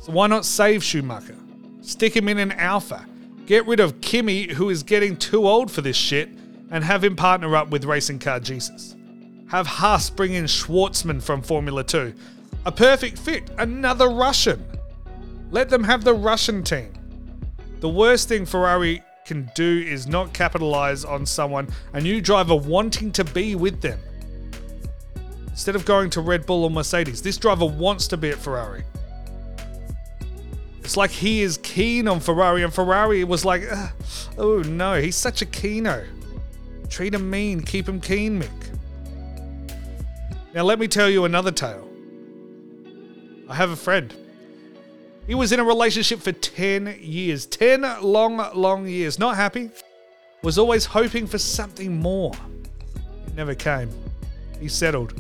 So 0.02 0.12
why 0.12 0.28
not 0.28 0.46
save 0.46 0.84
Schumacher? 0.84 1.36
Stick 1.82 2.16
him 2.16 2.28
in 2.28 2.38
an 2.38 2.52
Alfa. 2.54 3.06
Get 3.46 3.66
rid 3.68 3.80
of 3.80 4.02
Kimi, 4.02 4.54
who 4.54 4.70
is 4.70 4.84
getting 4.84 5.16
too 5.16 5.48
old 5.48 5.72
for 5.72 5.82
this 5.82 5.96
shit, 5.96 6.30
and 6.70 6.84
have 6.84 7.04
him 7.04 7.16
partner 7.16 7.56
up 7.56 7.70
with 7.70 7.86
Racing 7.86 8.20
Car 8.20 8.40
Jesus. 8.40 8.96
Have 9.48 9.68
Haas 9.68 10.10
bring 10.10 10.34
in 10.34 10.46
Shwartzman 10.46 11.22
from 11.22 11.42
Formula 11.42 11.84
2. 11.84 12.14
A 12.66 12.72
perfect 12.72 13.18
fit, 13.18 13.50
another 13.58 14.10
Russian. 14.10 14.66
Let 15.52 15.70
them 15.70 15.86
have 15.86 16.04
the 16.04 16.14
Russian 16.14 16.64
team. 16.64 16.92
The 17.80 17.88
worst 17.88 18.28
thing 18.28 18.46
Ferrari 18.46 19.02
can 19.26 19.50
do 19.56 19.86
is 19.88 20.08
not 20.08 20.34
capitalize 20.34 21.06
on 21.06 21.26
someone, 21.26 21.70
a 21.94 22.02
new 22.02 22.20
driver 22.20 22.56
wanting 22.56 23.12
to 23.14 23.24
be 23.24 23.56
with 23.56 23.82
them. 23.82 24.00
Instead 25.58 25.76
of 25.76 25.86
going 25.86 26.08
to 26.12 26.22
Red 26.22 26.46
Bull 26.46 26.66
or 26.66 26.70
Mercedes, 26.70 27.24
this 27.24 27.36
driver 27.36 27.66
wants 27.66 28.08
to 28.10 28.16
be 28.16 28.30
at 28.30 28.38
Ferrari. 28.38 28.84
It's 30.84 30.96
like 30.96 31.10
he 31.10 31.42
is 31.42 31.58
keen 31.64 32.08
on 32.08 32.20
Ferrari, 32.20 32.62
and 32.62 32.72
Ferrari 32.72 33.24
was 33.24 33.44
like, 33.44 33.64
oh 34.38 34.60
no, 34.60 35.02
he's 35.02 35.16
such 35.16 35.42
a 35.42 35.48
keeno. 35.48 36.06
Treat 36.92 37.16
him 37.16 37.28
mean, 37.32 37.62
keep 37.62 37.90
him 37.90 38.00
keen, 38.00 38.40
Mick. 38.40 38.78
Now, 40.54 40.62
let 40.62 40.78
me 40.78 40.88
tell 40.88 41.10
you 41.10 41.26
another 41.26 41.52
tale. 41.52 41.90
I 43.50 43.56
have 43.56 43.72
a 43.72 43.76
friend. 43.76 44.14
He 45.26 45.34
was 45.34 45.52
in 45.52 45.60
a 45.60 45.64
relationship 45.64 46.20
for 46.20 46.34
10 46.34 47.00
years. 47.02 47.48
10 47.48 47.82
long, 48.04 48.48
long 48.54 48.88
years. 48.88 49.18
Not 49.18 49.36
happy. 49.36 49.72
Was 50.44 50.60
always 50.60 50.86
hoping 50.86 51.26
for 51.26 51.40
something 51.40 52.00
more. 52.00 52.34
It 53.26 53.34
never 53.34 53.56
came. 53.56 53.90
He 54.60 54.68
settled. 54.68 55.20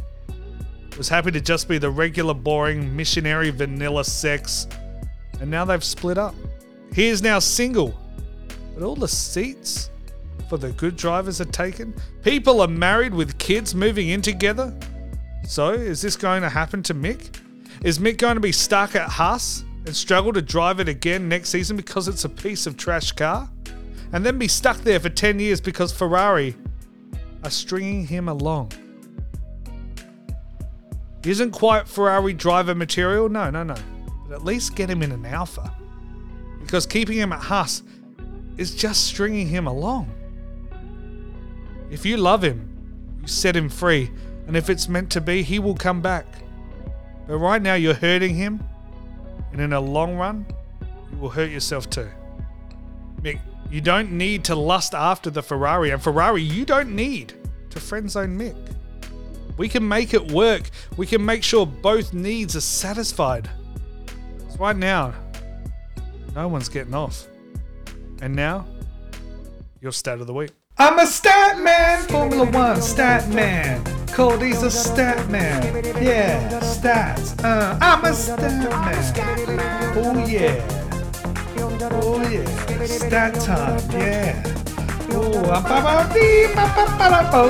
Was 0.97 1.09
happy 1.09 1.29
to 1.29 1.39
just 1.39 1.69
be 1.69 1.77
the 1.77 1.91
regular, 1.91 2.33
boring, 2.33 2.95
missionary, 2.95 3.51
vanilla 3.51 4.03
sex. 4.03 4.67
And 5.39 5.51
now 5.51 5.63
they've 5.63 5.83
split 5.83 6.17
up. 6.17 6.33
He 6.91 7.07
is 7.07 7.21
now 7.21 7.37
single. 7.37 7.93
But 8.73 8.83
all 8.83 8.95
the 8.95 9.07
seats 9.07 9.91
for 10.49 10.57
the 10.57 10.71
good 10.71 10.95
drivers 10.95 11.39
are 11.39 11.45
taken. 11.45 11.93
People 12.23 12.61
are 12.61 12.67
married 12.67 13.13
with 13.13 13.37
kids 13.37 13.75
moving 13.75 14.09
in 14.09 14.23
together. 14.23 14.75
So, 15.45 15.71
is 15.71 16.01
this 16.01 16.15
going 16.15 16.41
to 16.41 16.49
happen 16.49 16.81
to 16.83 16.95
Mick? 16.95 17.39
Is 17.83 17.99
Mick 17.99 18.17
going 18.17 18.35
to 18.35 18.41
be 18.41 18.51
stuck 18.51 18.95
at 18.95 19.07
Haas 19.07 19.63
and 19.85 19.95
struggle 19.95 20.33
to 20.33 20.41
drive 20.41 20.79
it 20.79 20.89
again 20.89 21.29
next 21.29 21.49
season 21.49 21.77
because 21.77 22.07
it's 22.07 22.25
a 22.25 22.29
piece 22.29 22.65
of 22.65 22.75
trash 22.75 23.11
car? 23.11 23.47
And 24.13 24.25
then 24.25 24.39
be 24.39 24.47
stuck 24.47 24.77
there 24.77 24.99
for 24.99 25.09
10 25.09 25.39
years 25.39 25.61
because 25.61 25.91
Ferrari 25.91 26.55
are 27.43 27.51
stringing 27.51 28.07
him 28.07 28.29
along? 28.29 28.71
Isn't 31.27 31.51
quite 31.51 31.89
Ferrari 31.89 32.33
driver 32.33 32.73
material, 32.73 33.27
no, 33.27 33.49
no, 33.49 33.61
no. 33.61 33.75
But 34.27 34.35
at 34.35 34.45
least 34.45 34.75
get 34.75 34.89
him 34.89 35.03
in 35.03 35.11
an 35.11 35.25
Alfa. 35.25 35.75
Because 36.61 36.85
keeping 36.85 37.17
him 37.17 37.33
at 37.33 37.41
Haas 37.41 37.83
is 38.55 38.73
just 38.73 39.03
stringing 39.03 39.47
him 39.47 39.67
along. 39.67 40.09
If 41.91 42.05
you 42.05 42.15
love 42.15 42.43
him, 42.43 42.69
you 43.21 43.27
set 43.27 43.57
him 43.57 43.67
free, 43.67 44.09
and 44.47 44.55
if 44.55 44.69
it's 44.69 44.87
meant 44.87 45.09
to 45.11 45.21
be, 45.21 45.43
he 45.43 45.59
will 45.59 45.75
come 45.75 46.01
back. 46.01 46.25
But 47.27 47.39
right 47.39 47.61
now, 47.61 47.73
you're 47.73 47.93
hurting 47.93 48.35
him, 48.35 48.63
and 49.51 49.59
in 49.59 49.73
a 49.73 49.81
long 49.81 50.15
run, 50.15 50.45
you 51.11 51.17
will 51.17 51.29
hurt 51.29 51.51
yourself 51.51 51.89
too. 51.89 52.09
Mick, 53.21 53.41
you 53.69 53.81
don't 53.81 54.13
need 54.13 54.45
to 54.45 54.55
lust 54.55 54.93
after 54.93 55.29
the 55.29 55.43
Ferrari, 55.43 55.89
and 55.89 56.01
Ferrari, 56.01 56.41
you 56.41 56.63
don't 56.63 56.95
need 56.95 57.33
to 57.69 57.81
friend 57.81 58.09
zone 58.09 58.39
Mick. 58.39 58.76
We 59.57 59.67
can 59.67 59.87
make 59.87 60.13
it 60.13 60.31
work. 60.31 60.69
We 60.95 61.07
can 61.07 61.25
make 61.25 61.43
sure 61.43 61.65
both 61.65 62.13
needs 62.13 62.55
are 62.55 62.61
satisfied. 62.61 63.49
So 64.49 64.57
right 64.59 64.77
now, 64.77 65.13
no 66.35 66.47
one's 66.47 66.69
getting 66.69 66.93
off. 66.93 67.27
And 68.21 68.35
now, 68.35 68.67
your 69.81 69.91
stat 69.91 70.21
of 70.21 70.27
the 70.27 70.33
week. 70.33 70.51
I'm 70.77 70.99
a 70.99 71.07
stat 71.07 71.59
man, 71.59 72.07
Formula 72.07 72.45
One 72.51 72.81
stat 72.81 73.27
man. 73.29 73.83
Cody's 74.07 74.61
a 74.61 74.69
stat 74.69 75.29
man. 75.29 75.63
Yeah, 76.03 76.59
stats. 76.61 77.43
Uh, 77.43 77.77
I'm 77.81 78.05
a 78.05 78.13
stat 78.13 78.39
man. 79.55 79.97
Oh 79.97 80.25
yeah. 80.27 80.61
Oh 81.91 82.21
yeah. 82.29 82.85
Stat 82.85 83.33
time. 83.35 83.81
Yeah. 83.91 84.43
Oh, 85.09 85.43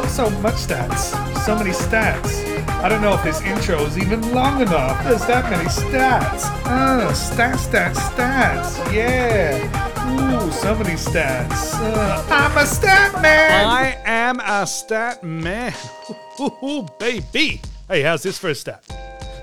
so 0.08 0.30
much 0.42 0.56
stats. 0.56 1.37
So 1.48 1.56
many 1.56 1.70
stats. 1.70 2.44
I 2.84 2.90
don't 2.90 3.02
know 3.02 3.14
if 3.14 3.24
this 3.24 3.40
intro 3.40 3.82
is 3.86 3.98
even 3.98 4.34
long 4.34 4.62
enough. 4.62 5.02
There's 5.06 5.26
that 5.28 5.50
many 5.50 5.70
stats. 5.70 6.44
Uh, 6.66 7.10
stats, 7.14 7.70
stats, 7.70 7.96
stats. 7.96 8.94
Yeah. 8.94 10.44
Ooh, 10.44 10.52
so 10.52 10.76
many 10.76 10.96
stats. 10.96 11.74
Uh, 11.76 12.26
I'm 12.30 12.58
a 12.58 12.66
stat 12.66 13.22
man. 13.22 13.66
I 13.66 13.98
am 14.04 14.42
a 14.42 14.68
stat 14.68 15.24
man. 15.24 15.74
Ooh, 16.42 16.86
baby. 17.00 17.62
Hey, 17.88 18.02
how's 18.02 18.24
this 18.24 18.38
for 18.38 18.50
a 18.50 18.56
stat? 18.56 18.84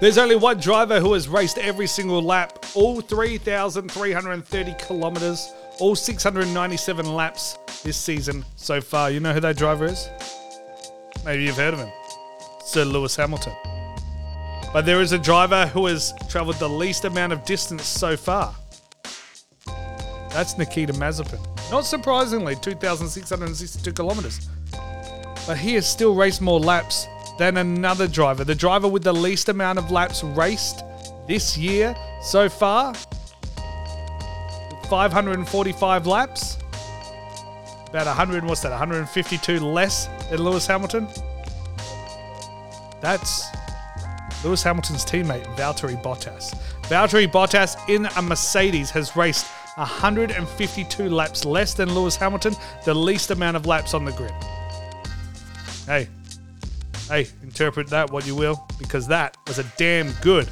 There's 0.03 0.19
only 0.19 0.37
one 0.37 0.61
driver 0.61 1.01
who 1.01 1.15
has 1.15 1.27
raced 1.27 1.57
every 1.57 1.87
single 1.87 2.21
lap, 2.21 2.67
all 2.75 3.01
3,330 3.01 4.75
kilometers, 4.79 5.55
all 5.81 5.97
697 5.97 7.15
laps 7.15 7.57
this 7.83 7.97
season 7.97 8.45
so 8.57 8.83
far. 8.83 9.11
You 9.11 9.21
know 9.21 9.33
who 9.33 9.41
that 9.41 9.57
driver 9.57 9.87
is? 9.87 10.07
Maybe 11.25 11.45
you've 11.45 11.57
heard 11.57 11.75
of 11.75 11.81
him. 11.81 11.91
Sir 12.65 12.85
Lewis 12.85 13.17
Hamilton. 13.17 13.55
But 14.73 14.87
there 14.87 15.01
is 15.01 15.13
a 15.13 15.19
driver 15.19 15.67
who 15.67 15.87
has 15.87 16.13
traveled 16.29 16.57
the 16.57 16.69
least 16.69 17.05
amount 17.05 17.33
of 17.33 17.45
distance 17.45 17.85
so 17.85 18.17
far. 18.17 18.55
That's 20.31 20.59
Nikita 20.59 20.93
Mazepin. 20.95 21.41
Not 21.71 21.87
surprisingly, 21.87 22.57
2,662 22.57 23.93
kilometers. 23.93 24.49
But 25.47 25.57
he 25.57 25.75
has 25.75 25.89
still 25.89 26.15
raced 26.15 26.41
more 26.41 26.59
laps 26.59 27.07
than 27.39 27.57
another 27.57 28.09
driver. 28.09 28.45
The 28.45 28.55
driver 28.55 28.89
with 28.89 29.05
the 29.05 29.15
least 29.15 29.49
amount 29.49 29.79
of 29.79 29.91
laps 29.91 30.23
raced 30.25 30.85
this 31.27 31.57
year 31.57 31.95
so 32.23 32.49
far 32.49 32.95
545 34.89 36.07
laps. 36.07 36.59
About 37.95 38.09
100, 38.09 38.45
what's 38.45 38.61
that, 38.63 38.71
152 38.71 39.61
less 39.61 40.09
than 40.29 40.43
Lewis 40.43 40.67
Hamilton? 40.67 41.07
That's 43.01 43.47
Lewis 44.43 44.65
Hamilton's 44.65 45.05
teammate, 45.05 45.45
Valtteri 45.55 46.03
Bottas. 46.03 46.59
Valtteri 46.89 47.31
Bottas 47.31 47.77
in 47.89 48.07
a 48.17 48.21
Mercedes 48.23 48.91
has 48.91 49.15
raced 49.15 49.47
152 49.77 51.09
laps 51.09 51.45
less 51.45 51.75
than 51.75 51.95
Lewis 51.95 52.17
Hamilton, 52.17 52.57
the 52.85 52.93
least 52.93 53.31
amount 53.31 53.57
of 53.57 53.65
laps 53.67 53.95
on 53.95 54.05
the 54.05 54.11
grid. 54.11 54.35
Hey, 55.87 56.09
Hey, 57.09 57.29
interpret 57.43 57.89
that 57.89 58.11
what 58.11 58.27
you 58.27 58.35
will, 58.35 58.67
because 58.79 59.07
that 59.09 59.37
was 59.47 59.59
a 59.59 59.65
damn 59.77 60.11
good 60.23 60.49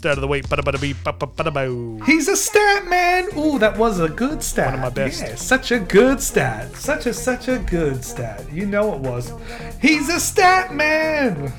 start 0.00 0.16
of 0.16 0.22
the 0.22 0.28
week. 0.28 0.48
Bada 0.48 0.64
bada 0.64 0.80
bee, 0.80 0.94
ba 1.04 1.12
ba 1.12 1.26
bada 1.28 1.52
boo. 1.52 2.00
He's 2.08 2.26
a 2.26 2.36
stat 2.36 2.88
man. 2.88 3.28
Ooh, 3.36 3.58
that 3.58 3.76
was 3.76 4.00
a 4.00 4.08
good 4.08 4.42
stat. 4.42 4.72
One 4.72 4.74
of 4.74 4.80
my 4.80 4.88
best. 4.88 5.20
Yeah, 5.20 5.34
such 5.34 5.72
a 5.72 5.78
good 5.78 6.22
stat. 6.22 6.74
Such 6.74 7.04
a 7.04 7.12
such 7.12 7.48
a 7.48 7.58
good 7.58 8.02
stat. 8.02 8.40
You 8.50 8.64
know 8.64 8.94
it 8.94 9.00
was. 9.00 9.30
He's 9.78 10.08
a 10.08 10.18
stat 10.18 10.72
man. 10.72 11.52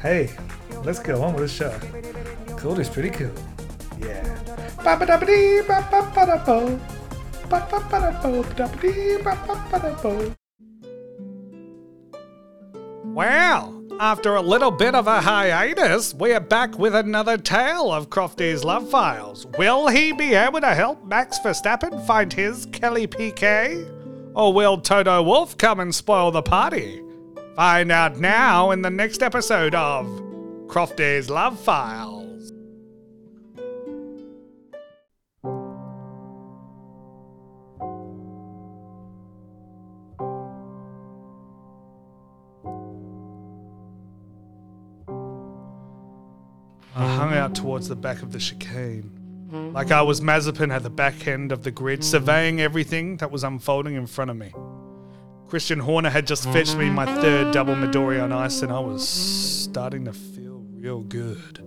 Hey, 0.00 0.30
let's 0.84 0.98
go 0.98 1.22
on 1.22 1.36
with 1.36 1.44
the 1.44 1.52
show. 1.52 1.76
Cool 2.56 2.80
is 2.80 2.88
pretty 2.88 3.10
cool. 3.10 3.36
Yeah. 4.00 4.24
Ba 4.80 4.96
ba 4.96 5.04
da 5.04 5.20
ba 5.20 5.26
dee 5.28 5.60
ba 5.68 5.84
ba 5.92 6.00
ba 6.16 6.24
da 6.24 6.40
bo. 6.40 6.80
Ba 7.52 7.60
ba 7.68 7.78
ba 7.92 7.98
da 8.08 8.10
bo 8.24 8.40
ba 8.40 8.54
da 8.56 8.66
ba 8.72 8.76
dee 8.80 9.20
ba 9.20 9.36
ba 9.44 9.54
ba 9.68 9.78
da 9.84 9.92
bo. 10.00 10.32
Well, 13.12 13.81
after 14.02 14.34
a 14.34 14.42
little 14.42 14.72
bit 14.72 14.96
of 14.96 15.06
a 15.06 15.20
hiatus, 15.20 16.12
we 16.12 16.32
are 16.32 16.40
back 16.40 16.76
with 16.76 16.92
another 16.92 17.38
tale 17.38 17.92
of 17.92 18.10
Crofty's 18.10 18.64
love 18.64 18.90
files. 18.90 19.46
Will 19.56 19.86
he 19.86 20.10
be 20.10 20.34
able 20.34 20.60
to 20.60 20.74
help 20.74 21.04
Max 21.04 21.38
Verstappen 21.38 22.04
find 22.04 22.32
his 22.32 22.66
Kelly 22.66 23.06
Piquet? 23.06 23.86
Or 24.34 24.52
will 24.52 24.78
Toto 24.78 25.22
Wolff 25.22 25.56
come 25.56 25.78
and 25.78 25.94
spoil 25.94 26.32
the 26.32 26.42
party? 26.42 27.00
Find 27.54 27.92
out 27.92 28.18
now 28.18 28.72
in 28.72 28.82
the 28.82 28.90
next 28.90 29.22
episode 29.22 29.76
of 29.76 30.04
Crofty's 30.66 31.30
Love 31.30 31.60
Files. 31.60 32.21
Out 47.52 47.62
towards 47.62 47.88
the 47.88 47.96
back 47.96 48.22
of 48.22 48.32
the 48.32 48.38
chicane. 48.38 49.10
Like 49.74 49.90
I 49.90 50.00
was 50.00 50.20
Mazepin 50.22 50.72
at 50.72 50.82
the 50.82 50.90
back 50.90 51.26
end 51.26 51.52
of 51.52 51.62
the 51.62 51.70
grid, 51.70 52.02
surveying 52.02 52.60
everything 52.60 53.18
that 53.18 53.30
was 53.30 53.44
unfolding 53.44 53.94
in 53.94 54.06
front 54.06 54.30
of 54.30 54.36
me. 54.36 54.52
Christian 55.46 55.78
Horner 55.78 56.08
had 56.08 56.26
just 56.26 56.44
fetched 56.44 56.76
me 56.76 56.88
my 56.88 57.04
third 57.20 57.52
double 57.52 57.74
Midori 57.74 58.22
on 58.22 58.32
ice, 58.32 58.62
and 58.62 58.72
I 58.72 58.78
was 58.80 59.06
starting 59.06 60.06
to 60.06 60.12
feel 60.14 60.64
real 60.72 61.02
good. 61.02 61.60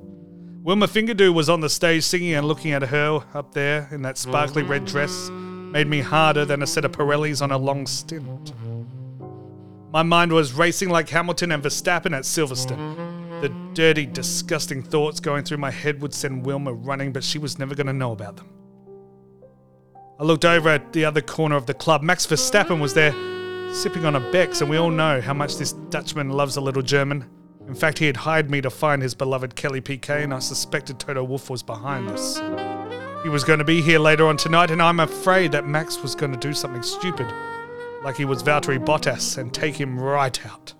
Wilma 0.64 0.88
Fingerdew 0.88 1.32
was 1.32 1.48
on 1.48 1.62
the 1.62 1.70
stage 1.70 2.04
singing, 2.04 2.34
and 2.34 2.48
looking 2.48 2.72
at 2.72 2.82
her 2.82 3.24
up 3.36 3.54
there 3.54 3.88
in 3.92 4.02
that 4.02 4.18
sparkly 4.18 4.64
red 4.64 4.86
dress 4.86 5.30
made 5.30 5.86
me 5.86 6.02
harder 6.02 6.46
than 6.46 6.64
a 6.64 6.68
set 6.68 6.86
of 6.86 6.92
Pirellis 6.94 7.44
on 7.44 7.52
a 7.52 7.58
long 7.58 7.86
stint. 7.86 8.54
My 9.94 10.02
mind 10.02 10.32
was 10.32 10.54
racing 10.54 10.90
like 10.90 11.08
Hamilton 11.10 11.52
and 11.52 11.62
Verstappen 11.62 12.18
at 12.18 12.24
Silverstone. 12.24 13.05
The 13.46 13.54
dirty, 13.76 14.08
disgusting 14.08 14.82
thoughts 14.82 15.20
going 15.20 15.44
through 15.44 15.60
my 15.60 15.70
head 15.70 16.02
would 16.02 16.16
send 16.16 16.48
Wilma 16.48 16.74
running, 16.74 17.14
but 17.14 17.24
she 17.24 17.38
was 17.38 17.60
never 17.60 17.76
going 17.76 17.86
to 17.86 17.94
know 17.94 18.12
about 18.12 18.38
them. 18.38 18.50
I 20.20 20.24
looked 20.24 20.46
over 20.46 20.70
at 20.70 20.94
the 20.94 21.06
other 21.06 21.22
corner 21.22 21.56
of 21.56 21.68
the 21.68 21.76
club. 21.76 22.02
Max 22.02 22.26
Verstappen 22.26 22.82
was 22.82 22.96
there, 22.96 23.12
sipping 23.72 24.04
on 24.04 24.16
a 24.16 24.32
Beck's, 24.32 24.62
and 24.62 24.70
we 24.70 24.78
all 24.78 24.90
know 24.90 25.22
how 25.22 25.36
much 25.36 25.58
this 25.58 25.74
Dutchman 25.74 26.32
loves 26.32 26.58
a 26.58 26.62
little 26.62 26.82
German. 26.82 27.30
In 27.68 27.76
fact, 27.76 28.00
he 28.00 28.08
had 28.08 28.18
hired 28.18 28.50
me 28.50 28.62
to 28.62 28.72
find 28.72 29.00
his 29.00 29.14
beloved 29.14 29.56
Kelly 29.56 29.80
Piquet, 29.80 30.24
and 30.24 30.34
I 30.34 30.40
suspected 30.40 31.00
Toto 31.00 31.24
Wolff 31.24 31.48
was 31.52 31.62
behind 31.62 32.10
this. 32.10 32.42
He 33.22 33.30
was 33.30 33.44
going 33.44 33.60
to 33.60 33.66
be 33.66 33.80
here 33.80 34.00
later 34.00 34.26
on 34.26 34.38
tonight, 34.38 34.72
and 34.72 34.82
I'm 34.82 35.02
afraid 35.02 35.52
that 35.52 35.68
Max 35.68 36.02
was 36.02 36.16
going 36.16 36.32
to 36.32 36.40
do 36.40 36.52
something 36.56 36.82
stupid, 36.82 37.32
like 38.04 38.18
he 38.18 38.26
was 38.26 38.42
Valtteri 38.42 38.84
Bottas, 38.84 39.38
and 39.38 39.54
take 39.54 39.76
him 39.76 40.00
right 40.00 40.44
out. 40.48 40.74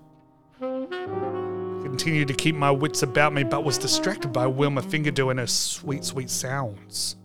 Continued 2.06 2.28
to 2.28 2.36
keep 2.36 2.54
my 2.54 2.70
wits 2.70 3.02
about 3.02 3.34
me, 3.34 3.44
but 3.44 3.64
was 3.64 3.80
distracted 3.80 4.32
by 4.32 4.46
Wilma 4.46 4.84
Fingerdew 4.84 5.32
and 5.32 5.40
her 5.40 5.48
sweet, 5.48 6.06
sweet 6.06 6.30
sounds. 6.30 7.16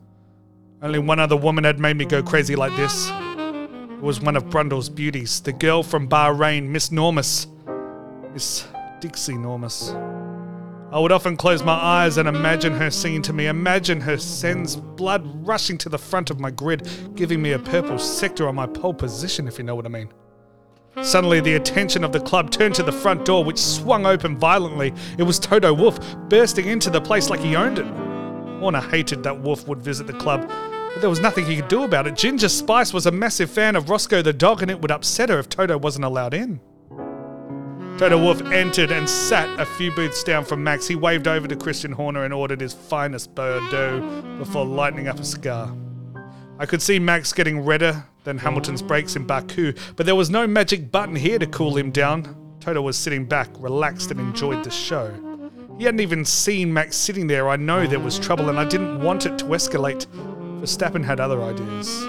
Only 0.80 0.98
one 0.98 1.20
other 1.20 1.36
woman 1.36 1.64
had 1.64 1.78
made 1.78 1.98
me 1.98 2.06
go 2.06 2.22
crazy 2.22 2.56
like 2.56 2.74
this. 2.76 3.10
It 3.10 4.00
was 4.00 4.22
one 4.22 4.36
of 4.36 4.48
Brundle's 4.48 4.88
beauties, 4.88 5.42
the 5.42 5.52
girl 5.52 5.82
from 5.82 6.08
Bahrain, 6.08 6.66
Miss 6.68 6.88
Normus. 6.88 7.46
Miss 8.32 8.66
Dixie 9.00 9.34
Normus. 9.34 9.92
I 10.90 10.98
would 10.98 11.12
often 11.12 11.36
close 11.36 11.62
my 11.62 11.74
eyes 11.74 12.16
and 12.16 12.26
imagine 12.26 12.72
her 12.72 12.90
singing 12.90 13.20
to 13.24 13.34
me, 13.34 13.48
imagine 13.48 14.00
her 14.00 14.16
sends 14.16 14.76
blood 14.76 15.26
rushing 15.46 15.76
to 15.76 15.90
the 15.90 15.98
front 15.98 16.30
of 16.30 16.40
my 16.40 16.50
grid, 16.50 16.88
giving 17.14 17.42
me 17.42 17.52
a 17.52 17.58
purple 17.58 17.98
sector 17.98 18.48
on 18.48 18.54
my 18.54 18.66
pole 18.66 18.94
position, 18.94 19.46
if 19.46 19.58
you 19.58 19.64
know 19.64 19.74
what 19.74 19.84
I 19.84 19.90
mean. 19.90 20.08
Suddenly, 21.02 21.40
the 21.40 21.54
attention 21.54 22.04
of 22.04 22.12
the 22.12 22.20
club 22.20 22.50
turned 22.50 22.74
to 22.74 22.82
the 22.82 22.92
front 22.92 23.24
door, 23.24 23.44
which 23.44 23.58
swung 23.58 24.06
open 24.06 24.36
violently. 24.36 24.92
It 25.18 25.22
was 25.22 25.38
Toto 25.38 25.72
Wolff 25.72 25.98
bursting 26.28 26.66
into 26.66 26.90
the 26.90 27.00
place 27.00 27.30
like 27.30 27.40
he 27.40 27.56
owned 27.56 27.78
it. 27.78 27.86
Horner 28.60 28.80
hated 28.80 29.22
that 29.22 29.40
Wolff 29.40 29.66
would 29.66 29.80
visit 29.80 30.06
the 30.06 30.12
club, 30.12 30.46
but 30.48 31.00
there 31.00 31.08
was 31.08 31.20
nothing 31.20 31.46
he 31.46 31.56
could 31.56 31.68
do 31.68 31.84
about 31.84 32.06
it. 32.06 32.16
Ginger 32.16 32.48
Spice 32.48 32.92
was 32.92 33.06
a 33.06 33.10
massive 33.10 33.50
fan 33.50 33.76
of 33.76 33.88
Roscoe 33.88 34.20
the 34.20 34.32
dog, 34.32 34.62
and 34.62 34.70
it 34.70 34.80
would 34.82 34.90
upset 34.90 35.30
her 35.30 35.38
if 35.38 35.48
Toto 35.48 35.78
wasn't 35.78 36.04
allowed 36.04 36.34
in. 36.34 36.60
Toto 37.96 38.18
Wolff 38.18 38.42
entered 38.50 38.90
and 38.90 39.08
sat 39.08 39.60
a 39.60 39.66
few 39.66 39.92
booths 39.92 40.24
down 40.24 40.44
from 40.44 40.64
Max. 40.64 40.88
He 40.88 40.96
waved 40.96 41.28
over 41.28 41.46
to 41.46 41.56
Christian 41.56 41.92
Horner 41.92 42.24
and 42.24 42.34
ordered 42.34 42.60
his 42.60 42.72
finest 42.72 43.34
Bordeaux 43.34 44.00
before 44.38 44.64
lighting 44.64 45.06
up 45.06 45.20
a 45.20 45.24
cigar. 45.24 45.74
I 46.58 46.66
could 46.66 46.82
see 46.82 46.98
Max 46.98 47.32
getting 47.32 47.60
redder 47.60 48.04
than 48.24 48.38
Hamilton's 48.38 48.82
brakes 48.82 49.16
in 49.16 49.26
Baku, 49.26 49.72
but 49.96 50.06
there 50.06 50.14
was 50.14 50.30
no 50.30 50.46
magic 50.46 50.90
button 50.90 51.16
here 51.16 51.38
to 51.38 51.46
cool 51.46 51.76
him 51.76 51.90
down. 51.90 52.36
Toto 52.60 52.82
was 52.82 52.96
sitting 52.96 53.24
back, 53.24 53.48
relaxed, 53.58 54.10
and 54.10 54.20
enjoyed 54.20 54.62
the 54.64 54.70
show. 54.70 55.12
He 55.78 55.84
hadn't 55.84 56.00
even 56.00 56.26
seen 56.26 56.72
Max 56.72 56.96
sitting 56.96 57.26
there. 57.26 57.48
I 57.48 57.56
know 57.56 57.86
there 57.86 58.00
was 58.00 58.18
trouble, 58.18 58.50
and 58.50 58.58
I 58.58 58.66
didn't 58.66 59.02
want 59.02 59.24
it 59.24 59.38
to 59.38 59.46
escalate. 59.46 60.06
Verstappen 60.60 61.02
had 61.02 61.20
other 61.20 61.42
ideas. 61.42 62.04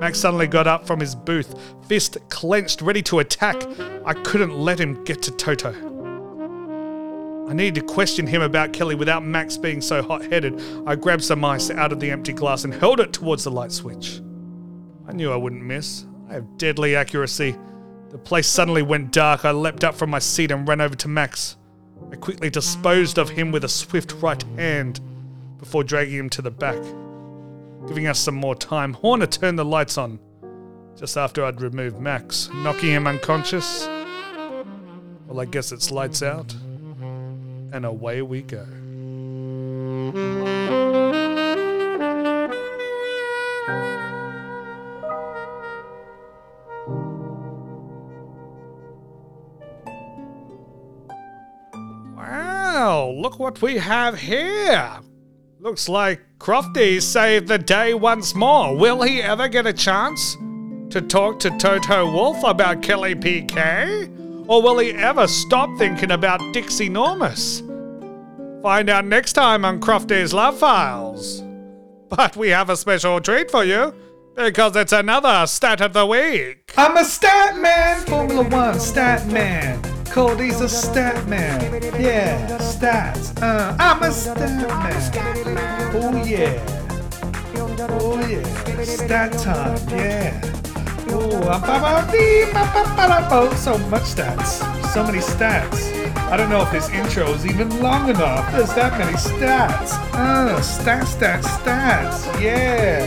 Max 0.00 0.20
suddenly 0.20 0.46
got 0.46 0.66
up 0.66 0.86
from 0.86 1.00
his 1.00 1.14
booth, 1.14 1.58
fist 1.88 2.18
clenched, 2.28 2.82
ready 2.82 3.02
to 3.02 3.20
attack. 3.20 3.56
I 4.04 4.12
couldn't 4.12 4.56
let 4.56 4.78
him 4.78 5.02
get 5.04 5.22
to 5.22 5.30
Toto. 5.30 5.72
I 7.48 7.54
needed 7.54 7.76
to 7.76 7.80
question 7.80 8.26
him 8.26 8.42
about 8.42 8.74
Kelly 8.74 8.94
without 8.94 9.24
Max 9.24 9.56
being 9.56 9.80
so 9.80 10.02
hot 10.02 10.22
headed. 10.30 10.60
I 10.86 10.94
grabbed 10.94 11.24
some 11.24 11.42
ice 11.42 11.70
out 11.70 11.90
of 11.90 12.00
the 12.00 12.10
empty 12.10 12.34
glass 12.34 12.64
and 12.64 12.74
held 12.74 13.00
it 13.00 13.14
towards 13.14 13.44
the 13.44 13.50
light 13.50 13.72
switch. 13.72 14.20
I 15.08 15.12
knew 15.12 15.32
I 15.32 15.36
wouldn't 15.36 15.64
miss. 15.64 16.04
I 16.28 16.34
have 16.34 16.58
deadly 16.58 16.94
accuracy. 16.94 17.56
The 18.10 18.18
place 18.18 18.46
suddenly 18.46 18.82
went 18.82 19.10
dark. 19.10 19.46
I 19.46 19.52
leapt 19.52 19.82
up 19.82 19.94
from 19.94 20.10
my 20.10 20.18
seat 20.18 20.50
and 20.50 20.68
ran 20.68 20.82
over 20.82 20.94
to 20.96 21.08
Max. 21.08 21.56
I 22.12 22.16
quickly 22.16 22.50
disposed 22.50 23.18
of 23.18 23.30
him 23.30 23.50
with 23.50 23.64
a 23.64 23.68
swift 23.68 24.12
right 24.20 24.42
hand 24.56 25.00
before 25.58 25.82
dragging 25.82 26.18
him 26.18 26.30
to 26.30 26.42
the 26.42 26.50
back. 26.50 26.80
Giving 27.86 28.06
us 28.06 28.18
some 28.18 28.34
more 28.34 28.54
time, 28.54 28.92
Horner 28.92 29.26
turned 29.26 29.58
the 29.58 29.64
lights 29.64 29.96
on 29.96 30.20
just 30.94 31.16
after 31.16 31.44
I'd 31.44 31.60
removed 31.60 31.98
Max, 31.98 32.50
knocking 32.52 32.90
him 32.90 33.06
unconscious. 33.06 33.86
Well, 35.26 35.40
I 35.40 35.44
guess 35.44 35.70
it's 35.70 35.90
lights 35.90 36.22
out, 36.22 36.52
and 37.72 37.86
away 37.86 38.20
we 38.20 38.42
go. 38.42 38.66
Look 53.18 53.40
what 53.40 53.60
we 53.60 53.78
have 53.78 54.16
here. 54.16 55.00
Looks 55.58 55.88
like 55.88 56.20
Crofty 56.38 57.02
saved 57.02 57.48
the 57.48 57.58
day 57.58 57.92
once 57.92 58.32
more. 58.32 58.76
Will 58.76 59.02
he 59.02 59.20
ever 59.20 59.48
get 59.48 59.66
a 59.66 59.72
chance 59.72 60.36
to 60.90 61.02
talk 61.02 61.40
to 61.40 61.50
Toto 61.58 62.08
Wolff 62.12 62.44
about 62.44 62.80
Kelly 62.80 63.16
Piquet? 63.16 64.08
Or 64.46 64.62
will 64.62 64.78
he 64.78 64.92
ever 64.92 65.26
stop 65.26 65.68
thinking 65.80 66.12
about 66.12 66.40
Dixie 66.52 66.88
Normus? 66.88 67.60
Find 68.62 68.88
out 68.88 69.04
next 69.04 69.32
time 69.32 69.64
on 69.64 69.80
Crofty's 69.80 70.32
Love 70.32 70.56
Files. 70.56 71.42
But 72.08 72.36
we 72.36 72.50
have 72.50 72.70
a 72.70 72.76
special 72.76 73.20
treat 73.20 73.50
for 73.50 73.64
you 73.64 73.96
because 74.36 74.76
it's 74.76 74.92
another 74.92 75.44
stat 75.48 75.80
of 75.80 75.92
the 75.92 76.06
week. 76.06 76.72
I'm 76.76 76.96
a 76.96 77.04
stat 77.04 77.58
man, 77.58 78.06
Formula 78.06 78.48
One 78.48 78.78
stat 78.78 79.26
man. 79.26 79.87
Cody's 80.10 80.60
a 80.60 80.68
stat 80.68 81.26
man. 81.28 81.60
Yeah, 82.00 82.58
stats. 82.58 83.40
Uh, 83.40 83.76
I'm 83.78 84.02
a 84.02 84.10
stat 84.10 84.38
man. 84.68 85.94
Oh 85.94 86.24
yeah. 86.24 86.54
Oh 88.00 88.18
yeah. 88.26 88.84
Stat 88.84 89.32
time. 89.32 89.78
Yeah. 89.90 90.40
Oh, 93.30 93.54
so 93.56 93.78
much 93.88 94.02
stats. 94.02 94.62
So 94.92 95.04
many 95.04 95.18
stats. 95.18 95.94
I 96.30 96.36
don't 96.36 96.50
know 96.50 96.62
if 96.62 96.70
this 96.72 96.88
intro 96.90 97.28
is 97.32 97.46
even 97.46 97.80
long 97.80 98.08
enough. 98.10 98.50
There's 98.52 98.72
that 98.74 98.98
many 98.98 99.16
stats. 99.16 99.92
Uh, 100.12 100.58
stats, 100.60 101.16
stats, 101.16 101.44
stats. 101.44 102.40
Yeah. 102.40 103.06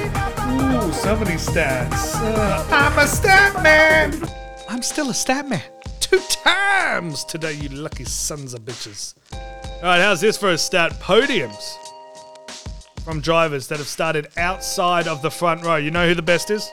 Ooh, 0.52 0.92
so 0.94 1.16
many 1.16 1.36
stats. 1.36 2.16
Uh, 2.16 2.66
I'm 2.72 2.98
a 2.98 3.08
stat 3.08 3.62
man. 3.62 4.14
I'm 4.70 4.82
still 4.82 5.10
a 5.10 5.14
stat 5.14 5.48
man. 5.48 5.62
Two 6.12 6.20
times 6.44 7.24
today, 7.24 7.54
you 7.54 7.70
lucky 7.70 8.04
sons 8.04 8.54
of 8.54 8.62
bitches. 8.62 9.14
All 9.32 9.84
right, 9.84 10.02
how's 10.02 10.20
this 10.20 10.38
for 10.38 10.50
a 10.50 10.58
stat? 10.58 10.92
Podiums 11.00 11.76
from 13.06 13.22
drivers 13.22 13.68
that 13.70 13.78
have 13.78 13.88
started 13.88 14.28
outside 14.36 15.08
of 15.08 15.22
the 15.22 15.32
front 15.32 15.64
row. 15.64 15.78
You 15.78 15.90
know 15.90 16.08
who 16.08 16.14
the 16.14 16.22
best 16.22 16.52
is? 16.52 16.70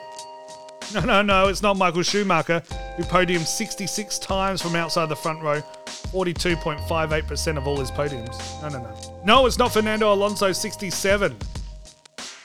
No, 0.93 1.01
no, 1.01 1.21
no, 1.21 1.47
it's 1.47 1.61
not 1.61 1.77
Michael 1.77 2.03
Schumacher, 2.03 2.61
who 2.97 3.03
podiumed 3.03 3.45
66 3.45 4.19
times 4.19 4.61
from 4.61 4.75
outside 4.75 5.07
the 5.07 5.15
front 5.15 5.41
row, 5.41 5.61
42.58% 5.85 7.57
of 7.57 7.65
all 7.65 7.77
his 7.77 7.91
podiums. 7.91 8.61
No, 8.61 8.69
no, 8.69 8.83
no. 8.83 9.21
No, 9.23 9.45
it's 9.45 9.57
not 9.57 9.71
Fernando 9.71 10.13
Alonso, 10.13 10.51
67 10.51 11.37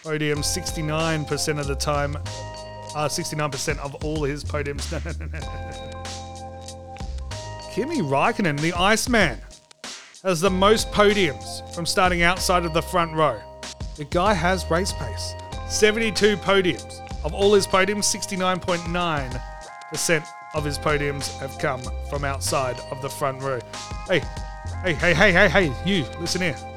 podiums, 0.05 0.45
69% 0.45 1.59
of 1.59 1.67
the 1.67 1.75
time, 1.75 2.17
uh, 2.95 3.09
69% 3.09 3.79
of 3.79 4.05
all 4.05 4.23
his 4.23 4.45
podiums. 4.45 4.93
No, 5.05 5.27
no, 5.27 5.27
no, 5.27 5.91
no. 5.91 6.24
Kimi 7.75 8.01
Raikkonen, 8.03 8.61
the 8.61 8.73
Iceman, 8.75 9.41
has 10.23 10.41
the 10.41 10.49
most 10.49 10.93
podiums 10.93 11.75
from 11.75 11.85
starting 11.85 12.23
outside 12.23 12.65
of 12.65 12.73
the 12.73 12.81
front 12.81 13.13
row. 13.15 13.41
The 13.97 14.05
guy 14.05 14.33
has 14.33 14.71
race 14.71 14.93
pace. 14.93 15.35
72 15.69 16.37
podiums. 16.37 17.01
Of 17.25 17.35
all 17.35 17.53
his 17.53 17.67
podiums, 17.67 18.05
69.9% 18.05 20.25
of 20.55 20.65
his 20.65 20.79
podiums 20.79 21.37
have 21.41 21.59
come 21.59 21.83
from 22.09 22.25
outside 22.25 22.79
of 22.93 23.03
the 23.03 23.09
front 23.09 23.43
row. 23.43 23.59
Hey, 24.07 24.21
hey, 24.85 24.95
hey, 24.95 25.13
hey, 25.13 25.33
hey, 25.33 25.49
hey, 25.49 25.73
you, 25.85 26.05
listen 26.21 26.43
here. 26.43 26.74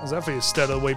How's 0.00 0.12
that 0.12 0.24
for 0.24 0.30
your 0.32 0.40
stat 0.40 0.70
of 0.70 0.80
the 0.80 0.86
week? 0.86 0.96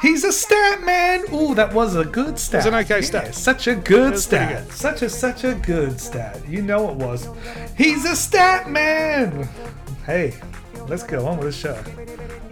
He's 0.00 0.22
a 0.22 0.30
stat 0.30 0.84
man. 0.84 1.24
Ooh, 1.34 1.56
that 1.56 1.74
was 1.74 1.96
a 1.96 2.04
good 2.04 2.38
stat. 2.38 2.58
It's 2.60 2.66
an 2.68 2.74
okay 2.76 3.00
Yeah, 3.00 3.04
stat. 3.04 3.34
Such 3.34 3.66
a 3.66 3.74
good 3.74 4.16
stat. 4.16 4.64
good. 4.66 4.72
Such 4.72 5.02
a 5.02 5.10
such 5.10 5.42
a 5.42 5.54
good 5.56 6.00
stat. 6.00 6.40
You 6.48 6.62
know 6.62 6.88
it 6.90 6.96
was. 6.96 7.28
He's 7.76 8.04
a 8.04 8.14
stat 8.14 8.70
man. 8.70 9.48
Hey, 10.06 10.34
let's 10.86 11.02
go 11.02 11.26
on 11.26 11.38
with 11.38 11.46
the 11.46 11.52
show. 11.52 11.82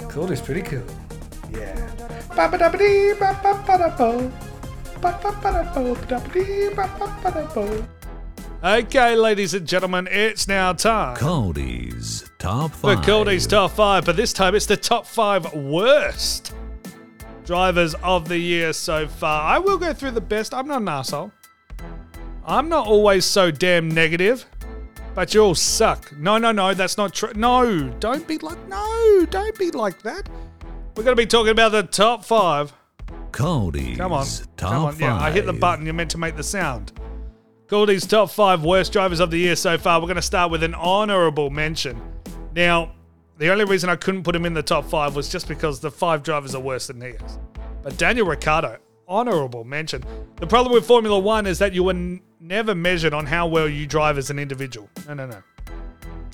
Cool 0.09 0.33
is 0.33 0.40
pretty 0.40 0.62
cool. 0.62 0.83
Yeah. 1.53 1.76
Okay, 8.62 9.16
ladies 9.16 9.54
and 9.54 9.66
gentlemen, 9.66 10.06
it's 10.10 10.46
now 10.46 10.74
time 10.74 11.16
Caldy's 11.16 12.30
Top 12.38 12.72
for 12.72 12.94
5. 12.94 13.04
Caldy's 13.06 13.46
top 13.46 13.70
five, 13.70 14.04
but 14.04 14.16
this 14.16 14.34
time 14.34 14.54
it's 14.54 14.66
the 14.66 14.76
top 14.76 15.06
five 15.06 15.50
worst 15.54 16.54
drivers 17.46 17.94
of 18.02 18.28
the 18.28 18.36
year 18.36 18.74
so 18.74 19.08
far. 19.08 19.44
I 19.44 19.58
will 19.58 19.78
go 19.78 19.94
through 19.94 20.10
the 20.10 20.20
best. 20.20 20.52
I'm 20.52 20.68
not 20.68 20.82
an 20.82 20.88
asshole. 20.88 21.32
I'm 22.44 22.68
not 22.68 22.86
always 22.86 23.24
so 23.24 23.50
damn 23.50 23.88
negative, 23.88 24.44
but 25.14 25.32
you 25.32 25.42
all 25.42 25.54
suck. 25.54 26.12
No, 26.18 26.36
no, 26.36 26.52
no, 26.52 26.74
that's 26.74 26.98
not 26.98 27.14
true. 27.14 27.32
No, 27.34 27.88
don't 27.98 28.28
be 28.28 28.36
like, 28.38 28.58
no, 28.68 29.26
don't 29.30 29.58
be 29.58 29.70
like 29.70 30.02
that. 30.02 30.28
We're 30.96 31.04
going 31.04 31.16
to 31.16 31.22
be 31.22 31.26
talking 31.26 31.52
about 31.52 31.72
the 31.72 31.84
top 31.84 32.26
five. 32.26 32.74
Caldy's 33.32 33.96
Come 33.96 34.12
on. 34.12 34.26
Top 34.58 34.70
Come 34.70 34.84
on. 34.84 34.92
5. 34.92 35.00
Yeah, 35.00 35.16
I 35.16 35.30
hit 35.30 35.46
the 35.46 35.54
button. 35.54 35.86
You're 35.86 35.94
meant 35.94 36.10
to 36.10 36.18
make 36.18 36.36
the 36.36 36.42
sound. 36.42 36.92
Goldie's 37.70 38.04
top 38.04 38.30
five 38.33 38.64
worst 38.64 38.92
drivers 38.92 39.20
of 39.20 39.30
the 39.30 39.38
year 39.38 39.54
so 39.54 39.78
far. 39.78 40.00
We're 40.00 40.09
going 40.09 40.16
to 40.16 40.22
start 40.22 40.50
with 40.50 40.64
an 40.64 40.74
honourable 40.74 41.50
mention. 41.50 42.02
Now, 42.52 42.96
the 43.38 43.48
only 43.48 43.64
reason 43.64 43.88
I 43.88 43.94
couldn't 43.94 44.24
put 44.24 44.35
him 44.35 44.44
in 44.44 44.54
the 44.54 44.62
top 44.62 44.87
five 44.87 45.14
was 45.14 45.28
just 45.28 45.46
because 45.46 45.78
the 45.78 45.88
five 45.88 46.24
drivers 46.24 46.56
are 46.56 46.61
worse 46.61 46.88
than 46.88 47.00
he 47.00 47.11
is. 47.11 47.38
But 47.85 47.96
Daniel 47.96 48.26
Ricciardo, 48.26 48.78
honourable 49.09 49.62
mention. 49.62 50.02
The 50.35 50.48
problem 50.48 50.74
with 50.74 50.85
Formula 50.85 51.16
One 51.16 51.46
is 51.46 51.61
that 51.61 51.72
you 51.72 51.85
were 51.85 51.92
n- 51.92 52.20
never 52.40 52.74
measured 52.74 53.14
on 53.14 53.24
how 53.24 53.46
well 53.46 53.68
you 53.68 53.87
drive 53.87 54.18
as 54.18 54.30
an 54.30 54.40
individual. 54.40 54.90
No, 55.06 55.14
no, 55.14 55.28
no. 55.28 55.40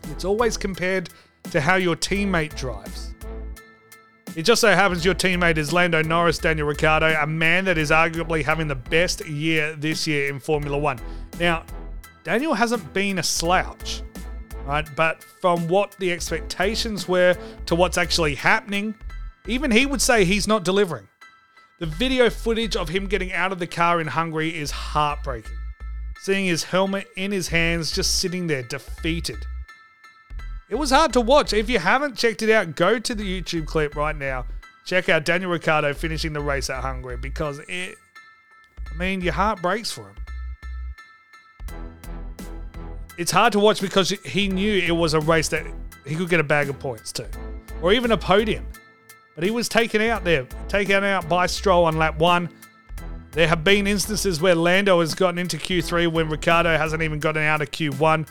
It's 0.04 0.24
always 0.24 0.56
compared 0.56 1.10
to 1.50 1.60
how 1.60 1.74
your 1.74 1.96
teammate 1.96 2.56
drives. 2.56 3.12
It 4.36 4.44
just 4.44 4.60
so 4.60 4.68
happens 4.68 5.02
your 5.02 5.14
teammate 5.14 5.56
is 5.56 5.72
Lando 5.72 6.02
Norris, 6.02 6.36
Daniel 6.36 6.66
Ricciardo, 6.66 7.14
a 7.18 7.26
man 7.26 7.64
that 7.64 7.78
is 7.78 7.90
arguably 7.90 8.44
having 8.44 8.68
the 8.68 8.74
best 8.74 9.26
year 9.26 9.74
this 9.76 10.06
year 10.06 10.28
in 10.28 10.40
Formula 10.40 10.76
One. 10.76 10.98
Now, 11.38 11.64
Daniel 12.24 12.54
hasn't 12.54 12.92
been 12.92 13.18
a 13.18 13.22
slouch, 13.22 14.02
right? 14.64 14.88
But 14.96 15.22
from 15.40 15.68
what 15.68 15.96
the 15.98 16.12
expectations 16.12 17.06
were 17.06 17.36
to 17.66 17.74
what's 17.74 17.98
actually 17.98 18.34
happening, 18.34 18.94
even 19.46 19.70
he 19.70 19.86
would 19.86 20.02
say 20.02 20.24
he's 20.24 20.48
not 20.48 20.64
delivering. 20.64 21.08
The 21.78 21.86
video 21.86 22.30
footage 22.30 22.74
of 22.74 22.88
him 22.88 23.06
getting 23.06 23.32
out 23.32 23.52
of 23.52 23.58
the 23.58 23.66
car 23.66 24.00
in 24.00 24.06
Hungary 24.06 24.56
is 24.56 24.70
heartbreaking. 24.70 25.52
Seeing 26.22 26.46
his 26.46 26.64
helmet 26.64 27.06
in 27.16 27.30
his 27.30 27.48
hands, 27.48 27.92
just 27.92 28.18
sitting 28.18 28.46
there 28.46 28.62
defeated. 28.62 29.36
It 30.70 30.76
was 30.76 30.90
hard 30.90 31.12
to 31.12 31.20
watch. 31.20 31.52
If 31.52 31.68
you 31.68 31.78
haven't 31.78 32.16
checked 32.16 32.42
it 32.42 32.50
out, 32.50 32.74
go 32.74 32.98
to 32.98 33.14
the 33.14 33.22
YouTube 33.22 33.66
clip 33.66 33.94
right 33.94 34.16
now. 34.16 34.46
Check 34.86 35.08
out 35.08 35.24
Daniel 35.24 35.50
Ricciardo 35.50 35.92
finishing 35.92 36.32
the 36.32 36.40
race 36.40 36.70
at 36.70 36.80
Hungary 36.80 37.18
because 37.18 37.60
it, 37.68 37.96
I 38.90 38.96
mean, 38.96 39.20
your 39.20 39.34
heart 39.34 39.60
breaks 39.60 39.92
for 39.92 40.08
him. 40.08 40.16
It's 43.18 43.30
hard 43.30 43.52
to 43.54 43.58
watch 43.58 43.80
because 43.80 44.10
he 44.10 44.48
knew 44.48 44.78
it 44.78 44.92
was 44.92 45.14
a 45.14 45.20
race 45.20 45.48
that 45.48 45.66
he 46.06 46.14
could 46.14 46.28
get 46.28 46.40
a 46.40 46.44
bag 46.44 46.68
of 46.68 46.78
points 46.78 47.12
to, 47.12 47.26
or 47.80 47.92
even 47.92 48.12
a 48.12 48.16
podium. 48.16 48.66
But 49.34 49.44
he 49.44 49.50
was 49.50 49.68
taken 49.68 50.02
out 50.02 50.24
there, 50.24 50.46
taken 50.68 51.02
out 51.04 51.28
by 51.28 51.46
Stroll 51.46 51.84
on 51.84 51.98
lap 51.98 52.18
one. 52.18 52.48
There 53.32 53.48
have 53.48 53.64
been 53.64 53.86
instances 53.86 54.40
where 54.40 54.54
Lando 54.54 55.00
has 55.00 55.14
gotten 55.14 55.38
into 55.38 55.58
Q3 55.58 56.10
when 56.10 56.28
Ricciardo 56.30 56.76
hasn't 56.76 57.02
even 57.02 57.20
gotten 57.20 57.42
out 57.42 57.60
of 57.60 57.70
Q1. 57.70 58.26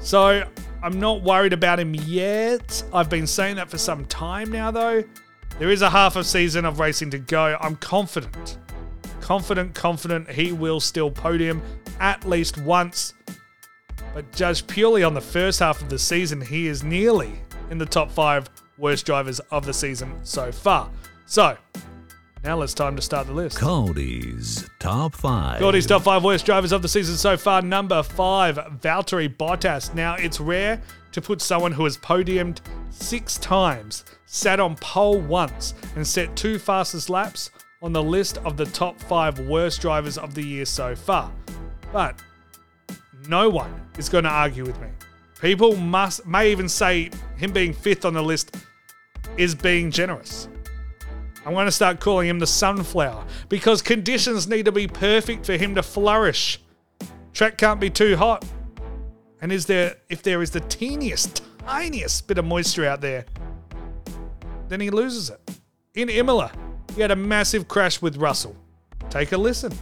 So 0.00 0.46
I'm 0.82 1.00
not 1.00 1.22
worried 1.22 1.52
about 1.52 1.80
him 1.80 1.94
yet. 1.94 2.82
I've 2.92 3.08
been 3.08 3.26
saying 3.26 3.56
that 3.56 3.70
for 3.70 3.78
some 3.78 4.04
time 4.06 4.50
now, 4.50 4.70
though. 4.70 5.02
There 5.58 5.70
is 5.70 5.82
a 5.82 5.90
half 5.90 6.16
a 6.16 6.24
season 6.24 6.64
of 6.64 6.78
racing 6.78 7.10
to 7.10 7.18
go. 7.18 7.56
I'm 7.60 7.76
confident, 7.76 8.58
confident, 9.20 9.74
confident 9.74 10.30
he 10.30 10.52
will 10.52 10.80
still 10.80 11.10
podium 11.10 11.62
at 12.00 12.24
least 12.24 12.58
once. 12.58 13.14
But 14.12 14.32
judged 14.32 14.66
purely 14.66 15.04
on 15.04 15.14
the 15.14 15.20
first 15.20 15.60
half 15.60 15.80
of 15.80 15.88
the 15.88 15.98
season, 15.98 16.40
he 16.40 16.66
is 16.66 16.82
nearly 16.82 17.32
in 17.70 17.78
the 17.78 17.86
top 17.86 18.10
five 18.10 18.50
worst 18.78 19.06
drivers 19.06 19.38
of 19.50 19.64
the 19.64 19.74
season 19.74 20.18
so 20.24 20.50
far. 20.50 20.90
So 21.26 21.56
now 22.42 22.60
it's 22.62 22.74
time 22.74 22.96
to 22.96 23.02
start 23.02 23.26
the 23.26 23.34
list. 23.34 23.58
Caldy's 23.58 24.68
Top 24.80 25.14
5. 25.14 25.60
Gordy's 25.60 25.86
top 25.86 26.02
five 26.02 26.24
worst 26.24 26.46
drivers 26.46 26.72
of 26.72 26.80
the 26.80 26.88
season 26.88 27.16
so 27.16 27.36
far. 27.36 27.60
Number 27.60 28.02
five, 28.02 28.56
Valtteri 28.80 29.36
Bottas. 29.36 29.94
Now, 29.94 30.14
it's 30.14 30.40
rare 30.40 30.80
to 31.12 31.20
put 31.20 31.42
someone 31.42 31.70
who 31.70 31.84
has 31.84 31.98
podiumed 31.98 32.60
six 32.88 33.36
times, 33.36 34.06
sat 34.24 34.58
on 34.58 34.76
pole 34.76 35.20
once, 35.20 35.74
and 35.96 36.06
set 36.06 36.34
two 36.34 36.58
fastest 36.58 37.10
laps 37.10 37.50
on 37.82 37.92
the 37.92 38.02
list 38.02 38.38
of 38.38 38.56
the 38.56 38.64
top 38.64 38.98
five 38.98 39.38
worst 39.40 39.82
drivers 39.82 40.16
of 40.16 40.34
the 40.34 40.42
year 40.42 40.64
so 40.64 40.96
far. 40.96 41.30
But 41.92 42.22
no 43.28 43.48
one 43.48 43.72
is 43.98 44.08
going 44.08 44.24
to 44.24 44.30
argue 44.30 44.64
with 44.64 44.80
me. 44.80 44.88
People 45.40 45.76
must 45.76 46.26
may 46.26 46.50
even 46.52 46.68
say 46.68 47.10
him 47.36 47.52
being 47.52 47.72
fifth 47.72 48.04
on 48.04 48.14
the 48.14 48.22
list 48.22 48.56
is 49.36 49.54
being 49.54 49.90
generous. 49.90 50.48
I'm 51.46 51.54
going 51.54 51.66
to 51.66 51.72
start 51.72 52.00
calling 52.00 52.28
him 52.28 52.38
the 52.38 52.46
sunflower 52.46 53.24
because 53.48 53.80
conditions 53.80 54.46
need 54.46 54.66
to 54.66 54.72
be 54.72 54.86
perfect 54.86 55.46
for 55.46 55.56
him 55.56 55.74
to 55.74 55.82
flourish. 55.82 56.60
Track 57.32 57.56
can't 57.56 57.80
be 57.80 57.88
too 57.88 58.16
hot. 58.16 58.44
And 59.40 59.50
is 59.50 59.64
there 59.64 59.96
if 60.10 60.22
there 60.22 60.42
is 60.42 60.50
the 60.50 60.60
teeniest, 60.60 61.42
tiniest 61.60 62.28
bit 62.28 62.36
of 62.36 62.44
moisture 62.44 62.84
out 62.84 63.00
there, 63.00 63.24
then 64.68 64.80
he 64.80 64.90
loses 64.90 65.30
it. 65.30 65.40
In 65.94 66.10
Imola, 66.10 66.52
he 66.94 67.00
had 67.00 67.10
a 67.10 67.16
massive 67.16 67.66
crash 67.66 68.02
with 68.02 68.18
Russell. 68.18 68.54
Take 69.08 69.32
a 69.32 69.38
listen. 69.38 69.72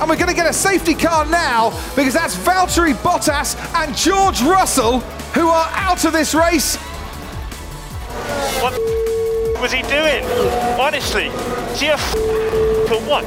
And 0.00 0.08
we're 0.08 0.16
going 0.16 0.28
to 0.28 0.34
get 0.34 0.46
a 0.46 0.52
safety 0.52 0.94
car 0.94 1.24
now 1.24 1.70
because 1.94 2.14
that's 2.14 2.36
Valtteri 2.36 2.94
Bottas 2.94 3.56
and 3.74 3.96
George 3.96 4.42
Russell 4.42 5.00
who 5.34 5.48
are 5.48 5.68
out 5.72 6.04
of 6.04 6.12
this 6.12 6.34
race. 6.34 6.76
What 8.60 8.74
the 8.74 9.58
was 9.60 9.72
he 9.72 9.82
doing? 9.82 10.24
Honestly, 10.78 11.26
is 11.26 11.80
he 11.80 11.86
a 11.88 11.94
f- 11.94 12.12
for 12.88 13.00
what? 13.08 13.24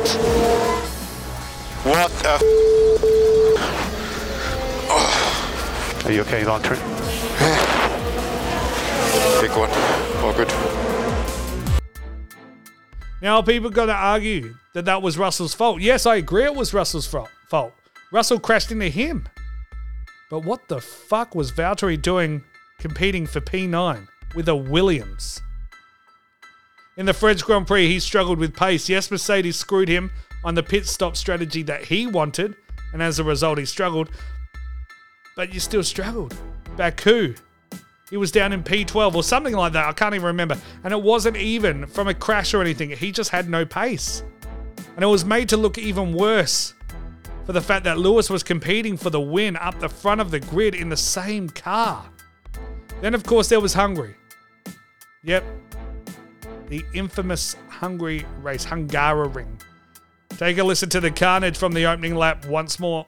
What 1.84 2.12
the 2.12 2.30
f? 2.30 2.42
Oh. 4.90 6.04
Are 6.06 6.12
you 6.12 6.22
okay, 6.22 6.44
Valtteri? 6.44 6.78
Big 9.42 9.52
one. 9.52 9.70
All 10.24 10.34
good. 10.34 10.87
Now, 13.22 13.42
people 13.42 13.70
got 13.70 13.88
to 13.88 13.94
argue 13.94 14.56
that 14.74 14.86
that 14.86 15.02
was 15.02 15.18
Russell's 15.18 15.54
fault. 15.54 15.82
Yes, 15.82 16.06
I 16.06 16.18
agree 16.18 16.44
it 16.44 16.56
was 16.56 16.74
Russell's 16.74 17.08
fault. 17.08 17.74
Russell 18.12 18.40
crashed 18.40 18.72
into 18.72 18.90
him. 18.90 19.28
But 20.30 20.42
what 20.42 20.68
the 20.68 20.82
fuck 20.82 21.34
was 21.36 21.52
Valtteri 21.52 22.02
doing 22.02 22.44
competing 22.80 23.26
for 23.26 23.42
P9 23.42 24.08
with 24.36 24.48
a 24.48 24.56
Williams? 24.56 25.42
In 26.98 27.06
the 27.06 27.14
French 27.14 27.44
Grand 27.44 27.68
Prix, 27.68 27.88
he 27.88 28.00
struggled 28.00 28.40
with 28.40 28.56
pace. 28.56 28.90
Yes, 28.90 29.10
Mercedes 29.10 29.56
screwed 29.56 29.88
him 29.88 30.12
on 30.44 30.56
the 30.56 30.64
pit 30.64 30.86
stop 30.86 31.16
strategy 31.16 31.64
that 31.64 31.86
he 31.86 32.08
wanted, 32.08 32.56
and 32.94 33.02
as 33.02 33.20
a 33.20 33.24
result, 33.24 33.58
he 33.58 33.66
struggled. 33.66 34.10
But 35.36 35.54
you 35.54 35.60
still 35.60 35.84
struggled. 35.84 36.36
Baku, 36.76 37.36
he 38.10 38.18
was 38.18 38.32
down 38.32 38.54
in 38.54 38.64
P12 38.64 39.16
or 39.16 39.24
something 39.24 39.54
like 39.54 39.74
that. 39.74 39.86
I 39.86 39.92
can't 39.92 40.16
even 40.16 40.28
remember. 40.28 40.58
And 40.84 40.94
it 40.94 41.02
wasn't 41.02 41.38
even 41.38 41.86
from 41.88 42.08
a 42.08 42.14
crash 42.14 42.54
or 42.54 42.62
anything. 42.62 42.92
He 42.92 43.12
just 43.12 43.32
had 43.32 43.50
no 43.50 43.66
pace. 43.66 44.24
And 44.96 45.04
it 45.04 45.08
was 45.08 45.26
made 45.26 45.50
to 45.50 45.58
look 45.58 45.78
even 45.78 46.14
worse 46.14 46.74
for 47.46 47.54
the 47.54 47.62
fact 47.62 47.84
that 47.84 47.98
Lewis 47.98 48.30
was 48.30 48.44
competing 48.44 48.98
for 48.98 49.10
the 49.10 49.22
win 49.22 49.56
up 49.58 49.80
the 49.80 49.90
front 49.90 50.22
of 50.22 50.32
the 50.32 50.40
grid 50.40 50.74
in 50.74 50.90
the 50.90 50.98
same 50.98 51.50
car. 51.50 52.10
Then, 53.02 53.14
of 53.14 53.24
course, 53.24 53.50
there 53.50 53.60
was 53.60 53.74
Hungary. 53.74 54.16
Yep. 55.24 55.44
The 56.68 56.84
infamous 56.94 57.56
Hungary 57.70 58.26
race, 58.42 58.66
Hungaroring. 58.66 59.62
Take 60.30 60.58
a 60.58 60.64
listen 60.64 60.90
to 60.90 61.00
the 61.00 61.12
carnage 61.12 61.58
from 61.58 61.74
the 61.74 61.86
opening 61.86 62.16
lap 62.16 62.46
once 62.46 62.80
more. 62.80 63.06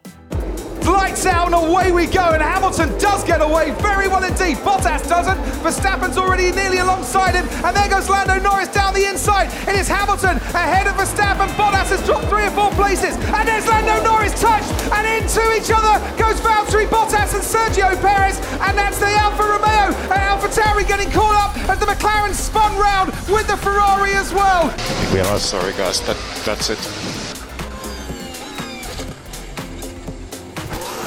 Lights 0.89 1.25
out 1.27 1.45
and 1.45 1.55
away 1.55 1.91
we 1.91 2.07
go, 2.07 2.33
and 2.33 2.41
Hamilton 2.41 2.89
does 2.97 3.23
get 3.23 3.41
away 3.41 3.69
very 3.77 4.07
well 4.07 4.23
indeed. 4.23 4.57
Bottas 4.65 5.07
doesn't. 5.07 5.37
Verstappen's 5.61 6.17
already 6.17 6.51
nearly 6.51 6.79
alongside 6.79 7.35
him, 7.35 7.45
and 7.63 7.77
there 7.77 7.89
goes 7.89 8.09
Lando 8.09 8.39
Norris 8.39 8.69
down 8.69 8.95
the 8.95 9.05
inside. 9.05 9.53
It 9.69 9.75
is 9.75 9.87
Hamilton 9.87 10.37
ahead 10.57 10.87
of 10.87 10.95
Verstappen. 10.95 11.47
Bottas 11.53 11.93
has 11.93 12.03
dropped 12.05 12.25
three 12.27 12.45
or 12.45 12.51
four 12.51 12.71
places, 12.71 13.15
and 13.37 13.47
there's 13.47 13.67
Lando 13.67 14.01
Norris 14.03 14.33
touched, 14.41 14.71
and 14.89 15.05
into 15.05 15.43
each 15.53 15.69
other 15.69 16.01
goes 16.17 16.41
Valtteri 16.41 16.87
Bottas 16.89 17.37
and 17.37 17.43
Sergio 17.45 17.93
Perez, 18.01 18.41
and 18.65 18.77
that's 18.77 18.97
the 18.97 19.13
Alfa 19.13 19.43
Romeo 19.43 19.93
and 20.09 20.21
AlphaTauri 20.25 20.87
getting 20.87 21.11
caught 21.11 21.37
up 21.37 21.69
as 21.69 21.77
the 21.77 21.85
McLaren 21.85 22.33
spun 22.33 22.75
round 22.79 23.11
with 23.29 23.45
the 23.47 23.57
Ferrari 23.57 24.13
as 24.13 24.33
well. 24.33 24.73
We 25.13 25.19
are 25.19 25.37
sorry, 25.37 25.73
guys. 25.73 26.01
That 26.01 26.17
that's 26.45 26.71
it. 26.71 27.18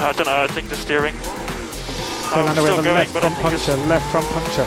I 0.02 0.12
don't 0.12 0.26
know. 0.26 0.42
I 0.42 0.46
think 0.48 0.68
the 0.68 0.76
steering. 0.76 1.14
I'm 1.14 1.20
Fernando 2.54 2.62
still 2.62 2.76
with 2.76 2.84
the 2.84 2.90
going, 2.90 2.96
left 2.96 3.12
but 3.14 3.20
front 3.20 3.36
think 3.36 3.52
it's- 3.54 3.66
puncture, 3.66 3.86
left 3.88 4.10
front 4.10 4.26
puncture. 4.30 4.66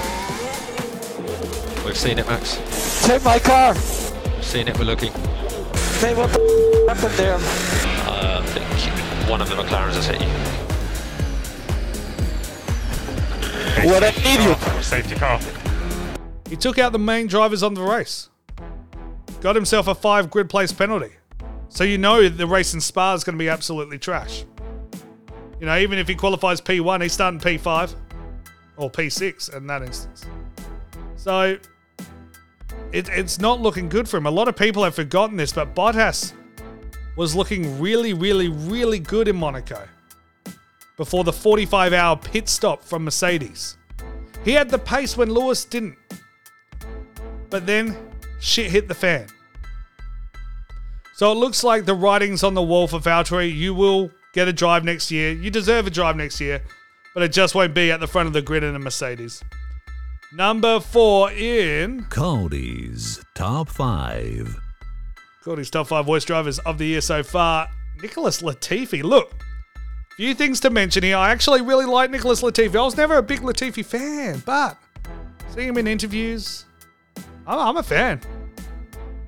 We've 1.86 1.98
seen 1.98 2.18
it, 2.20 2.28
Max. 2.28 2.60
Take 3.06 3.24
my 3.24 3.40
car. 3.40 3.74
We've 3.74 4.44
seen 4.44 4.68
it. 4.68 4.78
We're 4.80 4.86
looking. 4.86 5.12
Say 6.00 6.14
what 6.16 6.32
the 6.32 6.86
happened 6.88 7.14
there? 7.16 7.36
Uh, 7.36 8.42
I 8.42 8.46
think 8.48 9.30
one 9.30 9.42
of 9.42 9.50
the 9.50 9.56
McLarens 9.56 9.96
has 9.96 10.08
hit 10.08 10.22
you. 10.22 10.28
What 13.90 14.04
an 14.04 14.14
idiot. 14.26 14.58
Safety 14.84 15.16
car. 15.16 15.40
He 16.50 16.56
took 16.56 16.80
out 16.80 16.92
the 16.92 17.00
main 17.00 17.28
drivers 17.28 17.62
on 17.62 17.74
the 17.74 17.82
race. 17.84 18.30
Got 19.42 19.56
himself 19.56 19.88
a 19.88 19.96
five 19.96 20.30
grid 20.30 20.50
place 20.50 20.72
penalty. 20.72 21.12
So 21.70 21.84
you 21.84 21.98
know 21.98 22.30
the 22.30 22.48
race 22.48 22.74
in 22.74 22.82
Spa 22.82 23.14
is 23.14 23.24
going 23.24 23.36
to 23.36 23.40
be 23.40 23.50
absolutely 23.50 23.98
trash. 24.00 24.46
You 25.60 25.66
know, 25.66 25.78
even 25.78 25.98
if 25.98 26.08
he 26.08 26.16
qualifies 26.16 26.60
P1, 26.60 27.02
he's 27.02 27.14
starting 27.14 27.40
P5 27.40 27.96
or 28.78 28.90
P6 28.90 29.56
in 29.56 29.68
that 29.68 29.82
instance. 29.82 30.26
So 31.16 31.58
it, 32.92 33.10
it's 33.10 33.40
not 33.40 33.62
looking 33.62 33.90
good 33.90 34.08
for 34.08 34.18
him. 34.18 34.26
A 34.26 34.32
lot 34.32 34.48
of 34.48 34.56
people 34.56 34.84
have 34.84 34.96
forgotten 34.96 35.38
this, 35.38 35.54
but 35.54 35.74
Bottas 35.74 36.34
was 37.16 37.36
looking 37.36 37.80
really, 37.80 38.14
really, 38.14 38.50
really 38.50 39.00
good 39.00 39.28
in 39.28 39.36
Monaco 39.36 39.88
before 40.98 41.24
the 41.24 41.34
45 41.34 41.94
hour 41.94 42.16
pit 42.18 42.50
stop 42.50 42.84
from 42.84 43.06
Mercedes. 43.06 43.78
He 44.44 44.52
had 44.52 44.70
the 44.70 44.80
pace 44.80 45.18
when 45.18 45.30
Lewis 45.30 45.66
didn't. 45.66 45.98
But 47.50 47.66
then 47.66 47.98
shit 48.40 48.70
hit 48.70 48.88
the 48.88 48.94
fan. 48.94 49.28
So 51.16 51.32
it 51.32 51.36
looks 51.36 51.64
like 51.64 51.86
the 51.86 51.96
writing's 51.96 52.44
on 52.44 52.54
the 52.54 52.62
wall 52.62 52.88
for 52.88 53.00
Valtteri. 53.00 53.54
You 53.54 53.74
will 53.74 54.12
get 54.36 54.48
a 54.50 54.54
drive 54.54 54.84
next 54.84 55.10
year. 55.10 55.32
You 55.32 55.50
deserve 55.50 55.88
a 55.88 55.90
drive 55.90 56.18
next 56.18 56.40
year, 56.40 56.62
but 57.14 57.24
it 57.24 57.32
just 57.32 57.56
won't 57.56 57.74
be 57.74 57.92
at 57.92 58.02
the 58.02 58.08
front 58.08 58.28
of 58.28 58.34
the 58.34 58.42
grid 58.42 58.64
in 58.64 58.76
a 58.76 58.80
Mercedes. 58.80 59.42
Number 60.34 60.80
four 60.82 61.32
in 61.32 62.04
Cody's 62.10 63.24
Top 63.34 63.70
5. 63.70 64.60
Cody's 65.44 65.70
top 65.70 65.88
five 65.88 66.08
worst 66.08 66.26
drivers 66.26 66.58
of 66.60 66.80
the 66.80 66.86
year 66.86 67.02
so 67.02 67.22
far. 67.22 67.68
Nicholas 68.02 68.42
Latifi. 68.42 69.04
Look, 69.04 69.32
few 70.18 70.34
things 70.34 70.60
to 70.62 70.72
mention 70.72 71.04
here. 71.04 71.18
I 71.18 71.30
actually 71.30 71.62
really 71.62 71.86
like 71.86 72.10
Nicholas 72.10 72.42
Latifi. 72.42 72.76
I 72.76 72.84
was 72.84 72.98
never 72.98 73.18
a 73.18 73.22
big 73.22 73.42
Latifi 73.42 73.86
fan, 73.86 74.42
but 74.44 74.76
seeing 75.54 75.70
him 75.70 75.78
in 75.78 75.86
interviews, 75.86 76.66
I'm, 77.46 77.60
I'm 77.60 77.78
a 77.78 77.84
fan. 77.84 78.20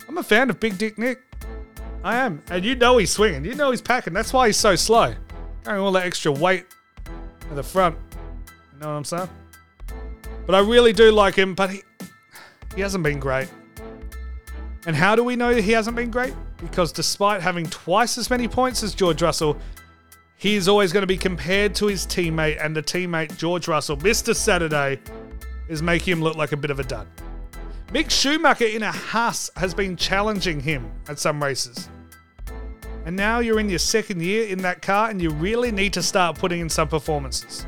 I'm 0.09 0.17
a 0.17 0.23
fan 0.23 0.49
of 0.49 0.59
Big 0.59 0.79
Dick 0.79 0.97
Nick. 0.97 1.19
I 2.07 2.15
am. 2.19 2.41
And 2.49 2.63
you 2.63 2.73
know 2.73 2.99
he's 2.99 3.11
swinging. 3.11 3.43
You 3.43 3.53
know 3.53 3.69
he's 3.69 3.81
packing. 3.81 4.13
That's 4.13 4.31
why 4.31 4.47
he's 4.47 4.55
so 4.55 4.77
slow. 4.77 5.13
Carrying 5.65 5.83
all 5.83 5.91
that 5.91 6.05
extra 6.05 6.31
weight 6.31 6.65
at 7.05 7.53
the 7.53 7.61
front. 7.61 7.97
You 8.15 8.79
know 8.79 8.87
what 8.87 8.93
I'm 8.93 9.03
saying? 9.03 9.29
But 10.45 10.55
I 10.55 10.59
really 10.59 10.93
do 10.93 11.11
like 11.11 11.35
him, 11.35 11.53
but 11.53 11.69
he, 11.69 11.81
he 12.75 12.79
hasn't 12.79 13.03
been 13.03 13.19
great. 13.19 13.51
And 14.85 14.95
how 14.95 15.17
do 15.17 15.23
we 15.25 15.35
know 15.35 15.53
he 15.53 15.73
hasn't 15.73 15.97
been 15.97 16.09
great? 16.09 16.33
Because 16.61 16.93
despite 16.93 17.41
having 17.41 17.65
twice 17.65 18.17
as 18.17 18.29
many 18.29 18.47
points 18.47 18.83
as 18.83 18.95
George 18.95 19.21
Russell, 19.21 19.57
he 20.37 20.55
is 20.55 20.69
always 20.69 20.93
going 20.93 21.03
to 21.03 21.07
be 21.07 21.17
compared 21.17 21.75
to 21.75 21.87
his 21.87 22.05
teammate, 22.05 22.63
and 22.63 22.73
the 22.73 22.81
teammate, 22.81 23.37
George 23.37 23.67
Russell, 23.67 23.97
Mr. 23.97 24.33
Saturday, 24.33 25.01
is 25.67 25.83
making 25.83 26.13
him 26.13 26.21
look 26.21 26.37
like 26.37 26.53
a 26.53 26.57
bit 26.57 26.71
of 26.71 26.79
a 26.79 26.85
dud. 26.85 27.05
Mick 27.89 28.09
Schumacher 28.09 28.63
in 28.63 28.83
a 28.83 28.93
Haas 28.93 29.51
has 29.57 29.73
been 29.73 29.97
challenging 29.97 30.61
him 30.61 30.89
at 31.09 31.19
some 31.19 31.43
races. 31.43 31.89
And 33.07 33.15
now 33.15 33.39
you're 33.39 33.57
in 33.61 33.69
your 33.69 33.79
second 33.79 34.21
year 34.21 34.47
in 34.47 34.59
that 34.63 34.81
car, 34.81 35.09
and 35.09 35.21
you 35.21 35.29
really 35.29 35.71
need 35.71 35.93
to 35.93 36.03
start 36.03 36.37
putting 36.37 36.59
in 36.59 36.69
some 36.69 36.89
performances. 36.89 37.65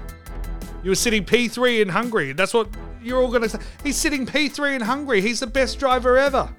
You 0.83 0.91
were 0.91 0.95
sitting 0.95 1.23
P3 1.23 1.81
in 1.81 1.87
Hungary. 1.87 2.33
That's 2.33 2.53
what 2.53 2.67
you're 3.01 3.21
all 3.21 3.29
going 3.29 3.43
to 3.43 3.49
say. 3.49 3.59
He's 3.81 3.95
sitting 3.95 4.25
P3 4.25 4.75
in 4.75 4.81
Hungary. 4.81 5.21
He's 5.21 5.39
the 5.39 5.47
best 5.47 5.79
driver 5.79 6.17
ever. 6.17 6.53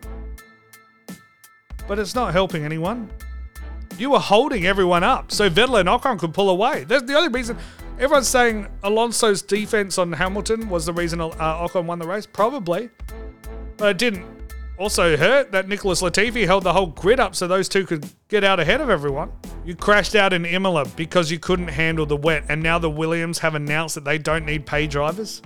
But 1.87 1.99
it's 1.99 2.15
not 2.15 2.33
helping 2.33 2.65
anyone. 2.65 3.11
You 3.99 4.13
were 4.13 4.19
holding 4.19 4.65
everyone 4.65 5.05
up 5.05 5.31
so 5.31 5.51
Vettel 5.51 5.79
and 5.79 5.87
Ocon 5.87 6.19
could 6.19 6.33
pull 6.33 6.49
away. 6.49 6.85
That's 6.85 7.03
the 7.03 7.17
only 7.17 7.29
reason. 7.29 7.59
Everyone's 7.99 8.29
saying 8.29 8.67
Alonso's 8.83 9.43
defense 9.43 9.99
on 9.99 10.11
Hamilton 10.11 10.71
was 10.71 10.87
the 10.87 10.95
reason 10.95 11.21
uh, 11.21 11.29
Ocon 11.29 11.85
won 11.85 11.99
the 11.99 12.07
race. 12.07 12.25
Probably. 12.25 12.89
But 13.77 13.91
it 13.91 13.99
didn't 13.99 14.40
also 14.81 15.15
hurt 15.15 15.53
that 15.53 15.69
Nicholas 15.69 16.01
Latifi 16.01 16.47
held 16.47 16.65
the 16.65 16.73
whole 16.73 16.87
grid 16.87 17.21
up 17.21 17.37
so 17.37 17.47
those 17.47 17.69
two 17.69 17.85
could 17.85 18.09
get 18.29 18.43
out 18.43 18.59
ahead 18.59 18.81
of 18.81 18.89
everyone. 18.89 19.31
You 19.63 19.77
crashed 19.77 20.15
out 20.15 20.33
in 20.33 20.47
Imola 20.47 20.87
because 20.97 21.31
you 21.31 21.39
couldn't 21.39 21.69
handle 21.69 22.07
the 22.07 22.17
wet, 22.17 22.45
and 22.49 22.63
now 22.63 22.79
the 22.79 22.89
Williams 22.89 23.41
have 23.41 23.55
announced 23.55 23.95
that 23.97 24.05
they 24.05 24.17
don't 24.17 24.47
need 24.47 24.65
pay 24.65 24.87
drivers. 24.87 25.43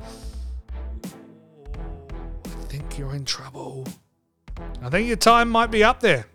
I 1.04 2.64
think 2.68 2.96
you're 2.96 3.14
in 3.14 3.24
trouble. 3.24 3.88
I 4.80 4.88
think 4.88 5.08
your 5.08 5.16
time 5.16 5.50
might 5.50 5.72
be 5.72 5.82
up 5.82 5.98
there. 5.98 6.26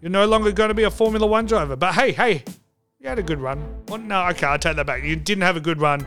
You're 0.00 0.10
no 0.10 0.24
longer 0.26 0.52
going 0.52 0.68
to 0.68 0.74
be 0.74 0.84
a 0.84 0.90
Formula 0.90 1.26
One 1.26 1.46
driver. 1.46 1.74
But 1.74 1.94
hey, 1.94 2.12
hey, 2.12 2.44
you 3.00 3.08
had 3.08 3.18
a 3.18 3.24
good 3.24 3.40
run. 3.40 3.62
Well, 3.88 3.98
no, 3.98 4.24
okay, 4.28 4.46
I 4.46 4.56
take 4.56 4.76
that 4.76 4.86
back. 4.86 5.02
You 5.02 5.16
didn't 5.16 5.42
have 5.42 5.56
a 5.56 5.60
good 5.60 5.80
run, 5.80 6.06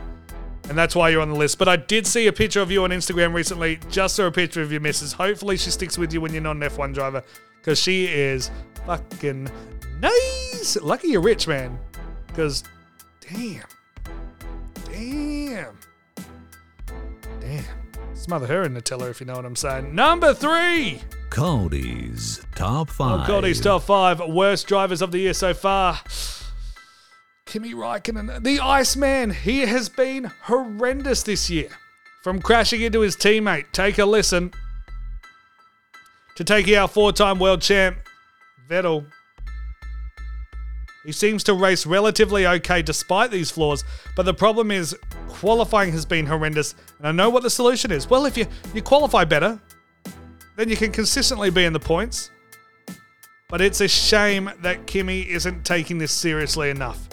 and 0.68 0.76
that's 0.78 0.94
why 0.94 1.10
you're 1.10 1.20
on 1.20 1.28
the 1.28 1.36
list. 1.36 1.58
But 1.58 1.68
I 1.68 1.76
did 1.76 2.06
see 2.06 2.26
a 2.26 2.32
picture 2.32 2.60
of 2.60 2.70
you 2.70 2.84
on 2.84 2.90
Instagram 2.90 3.34
recently. 3.34 3.78
Just 3.90 4.16
saw 4.16 4.26
a 4.26 4.32
picture 4.32 4.62
of 4.62 4.72
your 4.72 4.80
missus. 4.80 5.12
Hopefully, 5.12 5.56
she 5.56 5.70
sticks 5.70 5.98
with 5.98 6.12
you 6.12 6.20
when 6.20 6.32
you're 6.32 6.42
not 6.42 6.56
an 6.56 6.62
F1 6.62 6.94
driver, 6.94 7.22
because 7.58 7.78
she 7.78 8.06
is 8.06 8.50
fucking 8.86 9.50
nice. 10.00 10.76
Lucky 10.80 11.08
you're 11.08 11.20
rich, 11.20 11.46
man. 11.46 11.78
Because, 12.26 12.64
damn, 13.20 13.64
damn, 14.90 15.78
damn. 17.40 17.64
Smother 18.14 18.46
her 18.46 18.62
in 18.62 18.74
Nutella, 18.74 19.10
if 19.10 19.20
you 19.20 19.26
know 19.26 19.34
what 19.34 19.44
I'm 19.44 19.56
saying. 19.56 19.94
Number 19.94 20.32
three. 20.32 21.02
Cody's 21.28 22.40
Top 22.54 22.88
5. 22.88 23.20
Oh, 23.20 23.26
Cody's 23.26 23.60
top 23.60 23.82
five 23.82 24.20
worst 24.20 24.66
drivers 24.68 25.02
of 25.02 25.10
the 25.10 25.18
year 25.18 25.34
so 25.34 25.52
far. 25.52 26.00
Kimi 27.46 27.74
Raikkonen, 27.74 28.42
the 28.42 28.58
Iceman, 28.60 29.30
he 29.30 29.60
has 29.60 29.88
been 29.88 30.24
horrendous 30.42 31.22
this 31.22 31.50
year. 31.50 31.68
From 32.22 32.40
crashing 32.40 32.80
into 32.80 33.00
his 33.00 33.16
teammate, 33.16 33.66
take 33.72 33.98
a 33.98 34.04
listen, 34.04 34.52
to 36.36 36.44
taking 36.44 36.74
out 36.74 36.90
four 36.90 37.12
time 37.12 37.38
world 37.38 37.60
champ 37.60 37.98
Vettel. 38.68 39.06
He 41.04 41.12
seems 41.12 41.44
to 41.44 41.54
race 41.54 41.84
relatively 41.84 42.46
okay 42.46 42.80
despite 42.80 43.30
these 43.30 43.50
flaws, 43.50 43.84
but 44.16 44.24
the 44.24 44.32
problem 44.32 44.70
is 44.70 44.96
qualifying 45.28 45.92
has 45.92 46.06
been 46.06 46.24
horrendous, 46.24 46.74
and 46.98 47.06
I 47.06 47.12
know 47.12 47.28
what 47.28 47.42
the 47.42 47.50
solution 47.50 47.92
is. 47.92 48.08
Well, 48.08 48.24
if 48.24 48.38
you, 48.38 48.46
you 48.72 48.80
qualify 48.80 49.24
better, 49.24 49.60
then 50.56 50.70
you 50.70 50.76
can 50.76 50.90
consistently 50.90 51.50
be 51.50 51.66
in 51.66 51.74
the 51.74 51.80
points. 51.80 52.30
But 53.50 53.60
it's 53.60 53.82
a 53.82 53.88
shame 53.88 54.50
that 54.62 54.86
Kimi 54.86 55.28
isn't 55.28 55.64
taking 55.64 55.98
this 55.98 56.10
seriously 56.10 56.70
enough. 56.70 57.06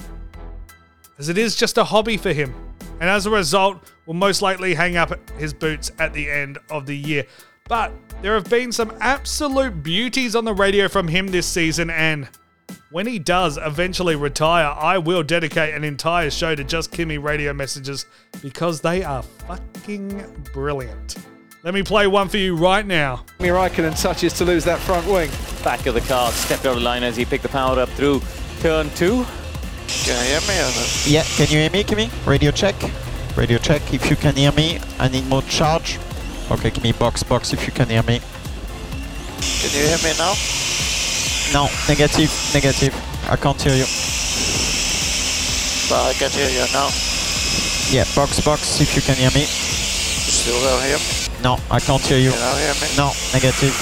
As 1.22 1.30
it 1.30 1.38
is 1.38 1.56
just 1.56 1.78
a 1.78 1.84
hobby 1.84 2.18
for 2.18 2.34
him. 2.34 2.52
And 3.00 3.08
as 3.08 3.28
a 3.28 3.30
result, 3.30 3.78
will 4.08 4.16
most 4.16 4.42
likely 4.42 4.74
hang 4.74 4.98
up 4.98 5.14
his 5.38 5.54
boots 5.54 5.92
at 6.00 6.14
the 6.14 6.28
end 6.28 6.58
of 6.72 6.88
the 6.88 6.98
year. 6.98 7.28
But 7.70 7.92
there 8.24 8.34
have 8.34 8.50
been 8.50 8.72
some 8.72 8.92
absolute 9.02 9.84
beauties 9.84 10.36
on 10.36 10.46
the 10.46 10.54
radio 10.56 10.88
from 10.88 11.08
him 11.08 11.28
this 11.28 11.46
season, 11.46 11.92
and 11.92 12.28
When 12.90 13.08
he 13.08 13.20
does 13.20 13.58
eventually 13.58 14.16
retire, 14.16 14.66
I 14.66 14.98
will 14.98 15.24
dedicate 15.24 15.74
an 15.74 15.84
entire 15.84 16.30
show 16.30 16.56
to 16.56 16.64
just 16.64 16.92
Kimi 16.92 17.18
radio 17.18 17.54
messages 17.54 18.06
because 18.42 18.82
they 18.82 19.04
are 19.04 19.24
fucking 19.24 20.46
brilliant. 20.54 21.18
Let 21.64 21.74
me 21.74 21.84
play 21.84 22.08
one 22.08 22.28
for 22.28 22.38
you 22.38 22.56
right 22.56 22.86
now. 22.86 23.24
Kimi 23.38 23.50
Raikkonen 23.50 24.02
touches 24.02 24.34
to 24.34 24.46
lose 24.46 24.66
that 24.66 24.80
front 24.80 25.08
wing. 25.08 25.30
Back 25.64 25.86
of 25.86 25.94
the 25.94 26.02
car, 26.02 26.32
stepped 26.32 26.66
over 26.66 26.80
the 26.80 26.86
line 26.86 27.04
as 27.04 27.16
he 27.16 27.24
picked 27.24 27.44
the 27.44 27.50
power 27.50 27.80
up 27.80 27.90
through 27.90 28.22
turn 28.60 28.90
two. 28.92 29.26
Can 30.04 30.18
you 30.18 30.32
hear 30.32 30.42
me? 30.42 30.60
Or 30.60 30.72
not? 30.72 31.06
Yeah, 31.06 31.24
can 31.24 31.48
you 31.48 31.60
hear 31.60 31.70
me, 31.70 31.84
Kimi? 31.84 32.10
Radio 32.26 32.52
check. 32.52 32.76
Radio 33.38 33.58
check. 33.58 33.94
If 33.94 34.10
you 34.10 34.16
can 34.16 34.36
hear 34.36 34.52
me, 34.52 34.80
I 35.00 35.08
need 35.08 35.28
more 35.28 35.42
charge. 35.44 36.00
Okay, 36.50 36.72
Kimi, 36.72 36.92
box, 36.94 37.24
box. 37.24 37.54
If 37.54 37.66
you 37.68 37.74
can 37.74 37.88
hear 37.90 38.04
me. 38.04 38.20
Can 39.62 39.72
you 39.72 39.88
hear 39.88 39.98
me 40.04 40.14
now? 40.18 40.34
No, 41.54 41.70
negative, 41.88 42.32
negative. 42.54 42.96
I 43.30 43.36
can't 43.36 43.62
hear 43.62 43.76
you. 43.76 43.86
But 45.90 46.10
I 46.10 46.14
can 46.14 46.32
hear 46.32 46.50
you 46.50 46.66
now. 46.74 46.90
Yeah, 47.92 48.06
box, 48.16 48.40
box. 48.40 48.80
If 48.82 48.96
you 48.96 49.02
can 49.02 49.16
hear 49.16 49.32
me. 49.32 49.42
You 49.42 50.32
still 50.32 50.62
don't 50.62 50.82
hear 50.84 50.98
me? 50.98 51.44
No, 51.44 51.58
I 51.70 51.80
can't 51.80 52.02
hear 52.02 52.18
you. 52.18 52.32
You 52.32 52.38
don't 52.38 52.58
hear 52.58 52.74
me? 52.76 52.88
No, 52.98 53.12
negative. 53.34 53.76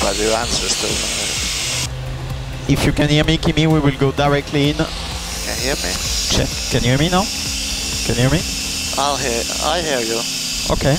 But 0.00 0.18
your 0.18 0.34
answer 0.34 0.68
still. 0.68 1.19
If 2.72 2.86
you 2.86 2.92
can 2.92 3.08
hear 3.08 3.24
me, 3.24 3.36
Kimi, 3.36 3.66
we 3.66 3.80
will 3.80 3.98
go 3.98 4.12
directly 4.12 4.70
in. 4.70 4.76
Can 4.76 4.86
you 5.56 5.62
hear 5.62 5.74
me? 5.74 5.92
Check. 6.30 6.48
Can 6.70 6.84
you 6.84 6.90
hear 6.90 6.98
me 6.98 7.08
now? 7.10 7.24
Can 8.06 8.14
you 8.14 8.22
hear 8.22 8.30
me? 8.30 8.40
I'll 8.96 9.16
hear. 9.16 9.42
I 9.64 9.80
hear 9.80 9.98
you. 9.98 10.20
Okay. 10.70 10.96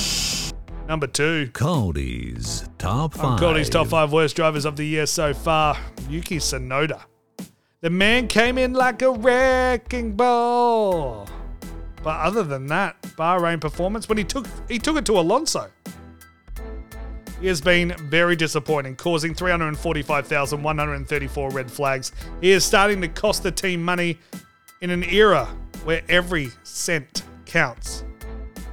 Number 0.86 1.06
two. 1.06 1.48
Cody's 1.54 2.68
top 2.76 3.18
oh, 3.18 3.22
On 3.22 3.38
five. 3.38 3.40
Cody's 3.40 3.70
top 3.70 3.86
five 3.86 4.12
worst 4.12 4.36
drivers 4.36 4.66
of 4.66 4.76
the 4.76 4.84
year 4.84 5.06
so 5.06 5.32
far, 5.32 5.78
Yuki 6.10 6.36
Tsunoda. 6.36 7.04
The 7.80 7.88
man 7.88 8.28
came 8.28 8.58
in 8.58 8.74
like 8.74 9.00
a 9.00 9.10
wrecking 9.10 10.12
ball. 10.14 11.26
But 12.02 12.20
other 12.20 12.42
than 12.42 12.66
that, 12.66 13.00
Bahrain 13.16 13.62
performance 13.62 14.10
when 14.10 14.18
he 14.18 14.24
took 14.24 14.46
he 14.68 14.78
took 14.78 14.98
it 14.98 15.06
to 15.06 15.18
Alonso. 15.18 15.70
He 17.42 17.48
has 17.48 17.60
been 17.60 17.92
very 17.98 18.36
disappointing, 18.36 18.94
causing 18.94 19.34
345,134 19.34 21.50
red 21.50 21.68
flags. 21.68 22.12
He 22.40 22.52
is 22.52 22.64
starting 22.64 23.00
to 23.00 23.08
cost 23.08 23.42
the 23.42 23.50
team 23.50 23.82
money 23.82 24.20
in 24.80 24.90
an 24.90 25.02
era 25.02 25.46
where 25.82 26.02
every 26.08 26.50
cent 26.62 27.24
counts. 27.44 28.04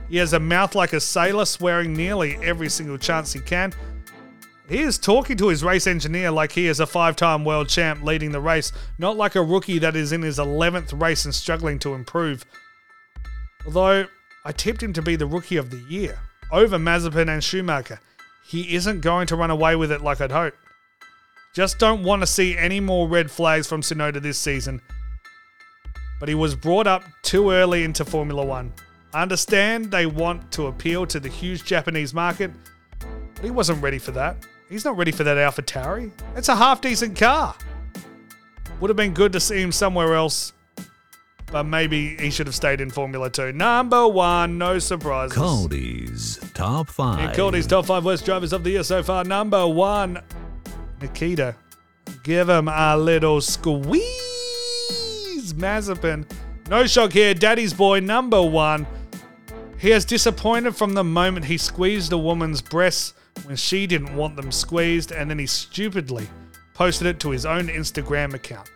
He 0.07 0.17
has 0.17 0.33
a 0.33 0.39
mouth 0.39 0.75
like 0.75 0.93
a 0.93 0.99
sailor, 0.99 1.45
swearing 1.45 1.95
nearly 1.95 2.37
every 2.43 2.69
single 2.69 2.99
chance 2.99 3.33
he 3.33 3.39
can. 3.39 3.73
He 4.67 4.81
is 4.81 4.99
talking 4.99 5.35
to 5.37 5.47
his 5.47 5.63
race 5.63 5.87
engineer 5.87 6.29
like 6.29 6.51
he 6.51 6.67
is 6.67 6.79
a 6.79 6.85
five 6.85 7.15
time 7.15 7.43
world 7.43 7.69
champ 7.69 8.03
leading 8.03 8.31
the 8.31 8.39
race, 8.39 8.71
not 8.99 9.17
like 9.17 9.33
a 9.33 9.41
rookie 9.41 9.79
that 9.79 9.95
is 9.95 10.11
in 10.11 10.21
his 10.21 10.37
11th 10.37 11.01
race 11.01 11.25
and 11.25 11.33
struggling 11.33 11.79
to 11.79 11.95
improve. 11.95 12.45
Although 13.65 14.05
I 14.45 14.51
tipped 14.51 14.83
him 14.83 14.93
to 14.93 15.01
be 15.01 15.15
the 15.15 15.25
rookie 15.25 15.57
of 15.57 15.71
the 15.71 15.83
year 15.89 16.19
over 16.51 16.77
Mazepin 16.77 17.29
and 17.29 17.43
Schumacher. 17.43 17.99
He 18.49 18.73
isn't 18.73 19.01
going 19.01 19.27
to 19.27 19.35
run 19.35 19.51
away 19.51 19.75
with 19.75 19.91
it 19.91 20.01
like 20.01 20.21
I'd 20.21 20.31
hoped. 20.31 20.57
Just 21.53 21.77
don't 21.77 22.01
want 22.01 22.23
to 22.23 22.25
see 22.25 22.57
any 22.57 22.79
more 22.79 23.07
red 23.07 23.29
flags 23.29 23.67
from 23.67 23.81
Tsunoda 23.81 24.19
this 24.19 24.39
season. 24.39 24.81
But 26.19 26.29
he 26.29 26.33
was 26.33 26.55
brought 26.55 26.87
up 26.87 27.03
too 27.21 27.51
early 27.51 27.83
into 27.83 28.03
Formula 28.03 28.43
One. 28.43 28.73
I 29.13 29.21
understand 29.21 29.91
they 29.91 30.07
want 30.07 30.51
to 30.53 30.65
appeal 30.65 31.05
to 31.05 31.19
the 31.19 31.29
huge 31.29 31.63
Japanese 31.63 32.11
market, 32.11 32.49
but 33.35 33.43
he 33.43 33.51
wasn't 33.51 33.83
ready 33.83 33.99
for 33.99 34.11
that. 34.13 34.37
He's 34.67 34.83
not 34.83 34.97
ready 34.97 35.11
for 35.11 35.23
that 35.23 35.37
AlphaTauri. 35.37 36.11
It's 36.35 36.49
a 36.49 36.55
half 36.55 36.81
decent 36.81 37.19
car. 37.19 37.53
Would 38.79 38.89
have 38.89 38.97
been 38.97 39.13
good 39.13 39.31
to 39.33 39.39
see 39.39 39.61
him 39.61 39.71
somewhere 39.71 40.15
else, 40.15 40.53
but 41.51 41.63
maybe 41.63 42.15
he 42.17 42.29
should 42.29 42.47
have 42.47 42.55
stayed 42.55 42.81
in 42.81 42.89
Formula 42.89 43.29
2. 43.29 43.53
Number 43.53 44.07
one, 44.07 44.57
no 44.57 44.79
surprises. 44.79 45.37
Cody's 45.37 46.37
top 46.53 46.89
five. 46.89 47.29
In 47.29 47.35
Cody's 47.35 47.67
top 47.67 47.85
five 47.85 48.05
worst 48.05 48.25
drivers 48.25 48.53
of 48.53 48.63
the 48.63 48.71
year 48.71 48.83
so 48.83 49.01
far, 49.03 49.23
number 49.23 49.67
one, 49.67 50.21
Nikita. 51.01 51.55
Give 52.23 52.49
him 52.49 52.67
a 52.67 52.97
little 52.97 53.41
squeeze, 53.41 54.03
Mazepin. 55.53 56.29
No 56.69 56.85
shock 56.85 57.13
here, 57.13 57.33
Daddy's 57.33 57.73
boy, 57.73 57.99
number 57.99 58.41
one. 58.41 58.85
He 59.77 59.89
has 59.91 60.05
disappointed 60.05 60.75
from 60.75 60.93
the 60.93 61.03
moment 61.03 61.45
he 61.45 61.57
squeezed 61.57 62.11
a 62.11 62.17
woman's 62.17 62.61
breasts 62.61 63.13
when 63.45 63.55
she 63.55 63.87
didn't 63.87 64.15
want 64.15 64.35
them 64.35 64.51
squeezed, 64.51 65.11
and 65.11 65.29
then 65.29 65.39
he 65.39 65.45
stupidly 65.45 66.27
posted 66.73 67.07
it 67.07 67.19
to 67.21 67.29
his 67.29 67.45
own 67.45 67.67
Instagram 67.67 68.33
account. 68.33 68.69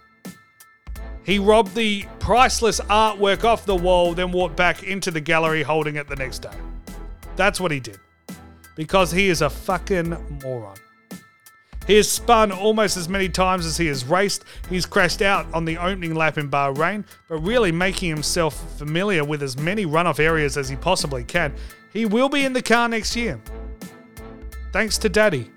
He 1.26 1.40
robbed 1.40 1.76
the 1.76 2.06
priceless 2.20 2.80
artwork 2.82 3.44
off 3.44 3.66
the 3.66 3.76
wall, 3.76 4.14
then 4.14 4.32
walked 4.32 4.56
back 4.56 4.84
into 4.84 5.10
the 5.10 5.22
gallery 5.22 5.64
holding 5.64 5.96
it 5.96 6.08
the 6.08 6.16
next 6.16 6.40
day. 6.40 6.58
That's 7.36 7.60
what 7.60 7.72
he 7.72 7.80
did. 7.80 8.00
Because 8.76 9.12
he 9.12 9.30
is 9.30 9.42
a 9.42 9.50
fucking 9.50 10.42
moron. 10.44 10.76
He 11.88 11.96
has 11.96 12.10
spun 12.10 12.52
almost 12.52 12.96
as 12.96 13.10
many 13.10 13.28
times 13.28 13.66
as 13.66 13.78
he 13.78 13.88
has 13.88 14.06
raced. 14.06 14.46
He's 14.70 14.86
crashed 14.86 15.22
out 15.22 15.46
on 15.54 15.66
the 15.66 15.78
opening 15.78 16.16
lap 16.16 16.38
in 16.38 16.50
Bahrain, 16.50 17.06
but 17.28 17.40
really 17.40 17.72
making 17.72 18.10
himself 18.10 18.78
familiar 18.78 19.24
with 19.24 19.44
as 19.44 19.58
many 19.58 19.86
runoff 19.86 20.20
areas 20.20 20.56
as 20.56 20.70
he 20.70 20.76
possibly 20.78 21.24
can. 21.24 21.54
He 21.92 22.06
will 22.06 22.30
be 22.30 22.46
in 22.46 22.54
the 22.54 22.62
car 22.62 22.88
next 22.88 23.16
year. 23.16 23.40
Thanks 24.72 24.98
to 25.00 25.10
Daddy. 25.10 25.52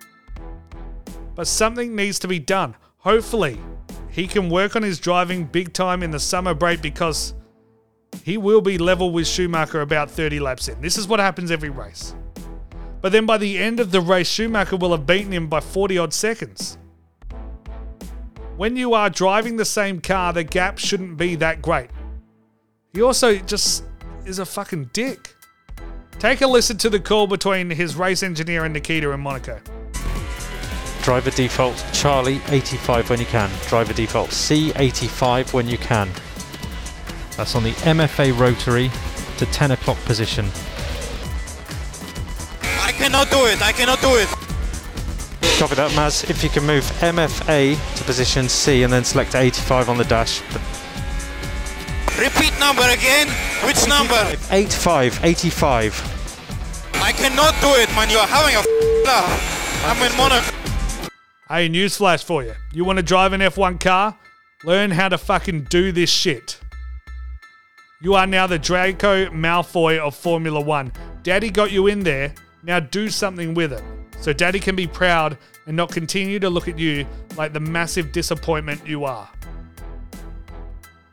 But 1.34 1.46
something 1.46 1.94
needs 1.94 2.18
to 2.20 2.28
be 2.28 2.38
done. 2.38 2.74
Hopefully, 2.98 3.60
he 4.16 4.26
can 4.26 4.48
work 4.48 4.74
on 4.74 4.82
his 4.82 4.98
driving 4.98 5.44
big 5.44 5.74
time 5.74 6.02
in 6.02 6.10
the 6.10 6.18
summer 6.18 6.54
break 6.54 6.80
because 6.80 7.34
he 8.24 8.38
will 8.38 8.62
be 8.62 8.78
level 8.78 9.10
with 9.10 9.26
Schumacher 9.26 9.82
about 9.82 10.10
30 10.10 10.40
laps 10.40 10.68
in. 10.68 10.80
This 10.80 10.96
is 10.96 11.06
what 11.06 11.20
happens 11.20 11.50
every 11.50 11.68
race. 11.68 12.14
But 13.02 13.12
then 13.12 13.26
by 13.26 13.36
the 13.36 13.58
end 13.58 13.78
of 13.78 13.92
the 13.92 14.00
race, 14.00 14.26
Schumacher 14.26 14.78
will 14.78 14.92
have 14.92 15.06
beaten 15.06 15.32
him 15.32 15.48
by 15.48 15.60
40 15.60 15.98
odd 15.98 16.14
seconds. 16.14 16.78
When 18.56 18.74
you 18.74 18.94
are 18.94 19.10
driving 19.10 19.58
the 19.58 19.66
same 19.66 20.00
car, 20.00 20.32
the 20.32 20.44
gap 20.44 20.78
shouldn't 20.78 21.18
be 21.18 21.34
that 21.34 21.60
great. 21.60 21.90
He 22.94 23.02
also 23.02 23.36
just 23.36 23.84
is 24.24 24.38
a 24.38 24.46
fucking 24.46 24.92
dick. 24.94 25.34
Take 26.18 26.40
a 26.40 26.46
listen 26.46 26.78
to 26.78 26.88
the 26.88 27.00
call 27.00 27.26
between 27.26 27.68
his 27.68 27.96
race 27.96 28.22
engineer 28.22 28.64
and 28.64 28.72
Nikita 28.72 29.10
in 29.10 29.20
Monaco. 29.20 29.60
Driver 31.06 31.30
default 31.30 31.86
Charlie 31.92 32.40
85 32.48 33.10
when 33.10 33.20
you 33.20 33.26
can. 33.26 33.48
Driver 33.68 33.92
default 33.92 34.32
C 34.32 34.72
85 34.74 35.54
when 35.54 35.68
you 35.68 35.78
can. 35.78 36.10
That's 37.36 37.54
on 37.54 37.62
the 37.62 37.70
MFA 37.86 38.36
rotary 38.36 38.90
to 39.38 39.46
10 39.46 39.70
o'clock 39.70 39.98
position. 39.98 40.46
I 42.82 42.90
cannot 42.90 43.30
do 43.30 43.46
it. 43.46 43.62
I 43.62 43.70
cannot 43.70 44.00
do 44.00 44.16
it. 44.16 44.26
Copy 45.60 45.76
that, 45.76 45.92
Maz. 45.92 46.28
If 46.28 46.42
you 46.42 46.50
can 46.50 46.66
move 46.66 46.82
MFA 46.98 47.78
to 47.98 48.02
position 48.02 48.48
C 48.48 48.82
and 48.82 48.92
then 48.92 49.04
select 49.04 49.36
85 49.36 49.88
on 49.88 49.98
the 49.98 50.04
dash. 50.06 50.40
Repeat 52.18 52.58
number 52.58 52.82
again. 52.82 53.28
Which 53.64 53.86
number? 53.86 54.20
85, 54.50 55.24
85. 55.24 56.90
I 56.94 57.12
cannot 57.12 57.54
do 57.60 57.68
it, 57.80 57.88
man. 57.94 58.10
You 58.10 58.18
are 58.18 58.26
having 58.26 58.56
a 58.56 58.58
f- 58.58 58.66
laugh. 59.04 59.84
I'm 59.86 60.02
in 60.02 60.16
Monaco. 60.16 60.55
Hey, 61.48 61.68
newsflash 61.68 62.24
for 62.24 62.42
you. 62.42 62.54
You 62.72 62.84
want 62.84 62.96
to 62.96 63.04
drive 63.04 63.32
an 63.32 63.40
F1 63.40 63.78
car? 63.78 64.18
Learn 64.64 64.90
how 64.90 65.08
to 65.08 65.16
fucking 65.16 65.64
do 65.70 65.92
this 65.92 66.10
shit. 66.10 66.58
You 68.02 68.14
are 68.14 68.26
now 68.26 68.48
the 68.48 68.58
Draco 68.58 69.26
Malfoy 69.26 69.96
of 69.96 70.16
Formula 70.16 70.60
One. 70.60 70.92
Daddy 71.22 71.50
got 71.50 71.70
you 71.70 71.86
in 71.86 72.00
there. 72.00 72.34
Now 72.64 72.80
do 72.80 73.08
something 73.08 73.54
with 73.54 73.72
it. 73.72 73.82
So 74.20 74.32
Daddy 74.32 74.58
can 74.58 74.74
be 74.74 74.88
proud 74.88 75.38
and 75.66 75.76
not 75.76 75.92
continue 75.92 76.40
to 76.40 76.50
look 76.50 76.66
at 76.66 76.80
you 76.80 77.06
like 77.36 77.52
the 77.52 77.60
massive 77.60 78.10
disappointment 78.10 78.84
you 78.84 79.04
are. 79.04 79.28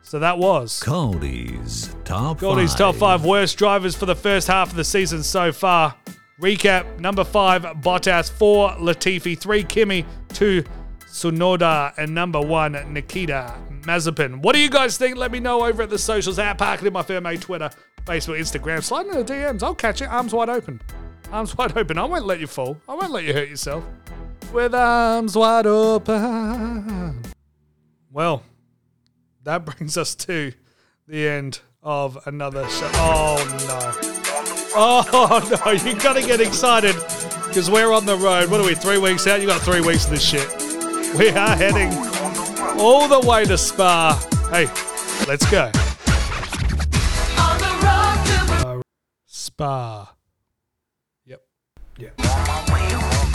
So 0.02 0.18
that 0.18 0.36
was 0.36 0.80
Cody's 0.80 1.94
top 2.04 2.40
Goldie's 2.40 2.70
five. 2.72 2.78
top 2.78 2.94
five 2.96 3.24
worst 3.24 3.56
drivers 3.56 3.94
for 3.94 4.06
the 4.06 4.16
first 4.16 4.48
half 4.48 4.70
of 4.70 4.76
the 4.76 4.84
season 4.84 5.22
so 5.22 5.52
far. 5.52 5.94
Recap 6.40 6.98
number 6.98 7.22
five, 7.22 7.62
Bottas, 7.62 8.30
four, 8.30 8.70
Latifi, 8.70 9.38
three, 9.38 9.62
Kimi, 9.62 10.04
two, 10.30 10.64
Tsunoda, 11.06 11.94
and 11.96 12.12
number 12.12 12.40
one, 12.40 12.72
Nikita 12.92 13.54
Mazepin. 13.82 14.42
What 14.42 14.54
do 14.54 14.60
you 14.60 14.68
guys 14.68 14.98
think? 14.98 15.16
Let 15.16 15.30
me 15.30 15.38
know 15.38 15.64
over 15.64 15.82
at 15.84 15.90
the 15.90 15.98
socials 15.98 16.40
at 16.40 16.58
Parking 16.58 16.88
in 16.88 16.92
my 16.92 17.02
firm, 17.02 17.24
Twitter, 17.38 17.70
Facebook, 18.04 18.38
Instagram. 18.40 18.82
Slide 18.82 19.06
into 19.06 19.22
the 19.22 19.32
DMs. 19.32 19.62
I'll 19.62 19.76
catch 19.76 20.02
it. 20.02 20.06
Arms 20.06 20.32
wide 20.32 20.48
open. 20.48 20.80
Arms 21.30 21.56
wide 21.56 21.76
open. 21.76 21.98
I 21.98 22.04
won't 22.04 22.26
let 22.26 22.40
you 22.40 22.48
fall. 22.48 22.78
I 22.88 22.94
won't 22.94 23.12
let 23.12 23.22
you 23.22 23.32
hurt 23.32 23.48
yourself. 23.48 23.84
With 24.52 24.74
arms 24.74 25.36
wide 25.36 25.66
open. 25.66 27.22
Well, 28.10 28.42
that 29.44 29.64
brings 29.64 29.96
us 29.96 30.16
to 30.16 30.52
the 31.06 31.28
end 31.28 31.60
of 31.80 32.18
another 32.26 32.68
show. 32.68 32.90
Oh 32.94 34.04
no. 34.12 34.23
Oh 34.76 35.60
no, 35.64 35.72
you 35.72 35.94
gotta 36.00 36.20
get 36.20 36.40
excited 36.40 36.94
because 37.46 37.70
we're 37.70 37.92
on 37.92 38.06
the 38.06 38.16
road. 38.16 38.50
What 38.50 38.60
are 38.60 38.66
we, 38.66 38.74
three 38.74 38.98
weeks 38.98 39.26
out? 39.28 39.40
You 39.40 39.46
got 39.46 39.60
three 39.60 39.80
weeks 39.80 40.04
of 40.04 40.10
this 40.10 40.22
shit. 40.22 40.48
We 41.16 41.28
are 41.30 41.54
heading 41.54 41.92
all 42.80 43.06
the 43.06 43.20
way 43.24 43.44
to 43.44 43.56
Spa. 43.56 44.18
Hey, 44.50 44.66
let's 45.28 45.48
go. 45.48 45.70
Uh, 48.66 48.82
Spa. 49.26 50.12
Yep. 51.26 51.42
Yeah. 51.98 52.10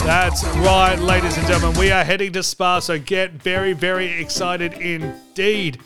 That's 0.04 0.44
right, 0.58 0.98
ladies 0.98 1.38
and 1.38 1.46
gentlemen. 1.46 1.78
We 1.78 1.90
are 1.90 2.04
heading 2.04 2.32
to 2.34 2.42
Spa, 2.42 2.80
so 2.80 2.98
get 2.98 3.32
very, 3.32 3.72
very 3.72 4.20
excited 4.20 4.74
indeed. 4.74 5.80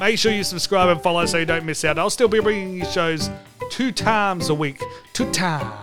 Make 0.00 0.18
sure 0.18 0.32
you 0.32 0.42
subscribe 0.42 0.88
and 0.88 1.00
follow 1.00 1.24
so 1.26 1.38
you 1.38 1.46
don't 1.46 1.64
miss 1.64 1.84
out. 1.84 1.96
I'll 1.96 2.10
still 2.10 2.28
be 2.28 2.40
bringing 2.40 2.74
you 2.74 2.84
shows 2.86 3.30
two 3.70 3.92
times 3.92 4.48
a 4.48 4.54
week. 4.54 4.82
Two 5.12 5.30
times. 5.32 5.74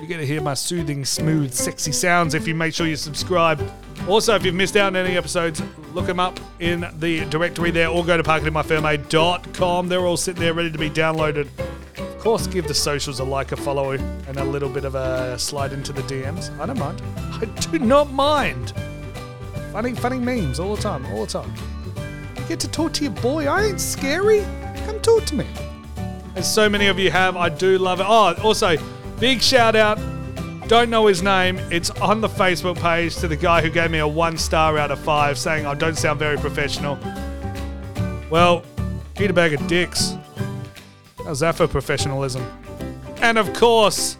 You 0.00 0.06
get 0.06 0.18
to 0.18 0.26
hear 0.26 0.42
my 0.42 0.54
soothing, 0.54 1.04
smooth, 1.04 1.52
sexy 1.52 1.92
sounds 1.92 2.34
if 2.34 2.46
you 2.46 2.54
make 2.54 2.74
sure 2.74 2.86
you 2.86 2.96
subscribe. 2.96 3.60
Also, 4.08 4.34
if 4.34 4.44
you've 4.44 4.54
missed 4.54 4.76
out 4.76 4.88
on 4.88 4.96
any 4.96 5.16
episodes, 5.16 5.62
look 5.94 6.06
them 6.06 6.20
up 6.20 6.38
in 6.60 6.86
the 6.98 7.24
directory 7.26 7.70
there 7.70 7.88
or 7.88 8.04
go 8.04 8.16
to 8.16 8.22
parkingmyfirmate.com. 8.22 9.88
They're 9.88 10.00
all 10.06 10.18
sitting 10.18 10.42
there 10.42 10.52
ready 10.52 10.70
to 10.70 10.78
be 10.78 10.90
downloaded. 10.90 11.48
Of 11.96 12.18
course, 12.18 12.46
give 12.46 12.68
the 12.68 12.74
socials 12.74 13.20
a 13.20 13.24
like, 13.24 13.52
a 13.52 13.56
follow, 13.56 13.92
and 13.92 14.36
a 14.36 14.44
little 14.44 14.68
bit 14.68 14.84
of 14.84 14.94
a 14.94 15.38
slide 15.38 15.72
into 15.72 15.92
the 15.92 16.02
DMs. 16.02 16.56
I 16.58 16.66
don't 16.66 16.78
mind. 16.78 17.00
I 17.16 17.46
do 17.46 17.78
not 17.78 18.12
mind. 18.12 18.74
Funny, 19.72 19.94
funny 19.94 20.18
memes 20.18 20.60
all 20.60 20.76
the 20.76 20.82
time, 20.82 21.06
all 21.06 21.24
the 21.24 21.32
time. 21.32 21.52
You 22.36 22.44
get 22.46 22.60
to 22.60 22.68
talk 22.68 22.92
to 22.94 23.04
your 23.04 23.12
boy. 23.12 23.46
I 23.46 23.64
ain't 23.64 23.80
scary. 23.80 24.44
Come 24.84 25.00
talk 25.00 25.24
to 25.26 25.36
me. 25.36 25.46
As 26.34 26.52
so 26.52 26.68
many 26.68 26.88
of 26.88 26.98
you 26.98 27.10
have, 27.10 27.36
I 27.36 27.48
do 27.48 27.78
love 27.78 28.00
it. 28.00 28.06
Oh, 28.08 28.34
also, 28.42 28.76
big 29.20 29.40
shout 29.40 29.76
out. 29.76 29.98
Don't 30.68 30.90
know 30.90 31.06
his 31.06 31.22
name. 31.22 31.58
It's 31.70 31.90
on 31.90 32.20
the 32.20 32.28
Facebook 32.28 32.80
page 32.80 33.16
to 33.16 33.28
the 33.28 33.36
guy 33.36 33.60
who 33.60 33.70
gave 33.70 33.90
me 33.90 33.98
a 33.98 34.08
one 34.08 34.38
star 34.38 34.78
out 34.78 34.90
of 34.90 34.98
five, 34.98 35.38
saying 35.38 35.66
I 35.66 35.74
don't 35.74 35.96
sound 35.96 36.18
very 36.18 36.38
professional. 36.38 36.98
Well, 38.30 38.64
eat 39.20 39.30
a 39.30 39.34
bag 39.34 39.52
of 39.52 39.66
dicks. 39.66 40.16
How's 41.24 41.40
that 41.40 41.54
for 41.54 41.68
professionalism? 41.68 42.42
And 43.20 43.38
of 43.38 43.52
course, 43.52 44.16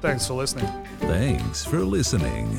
thanks 0.00 0.26
for 0.26 0.34
listening. 0.34 0.66
Thanks 1.00 1.64
for 1.64 1.80
listening. 1.80 2.58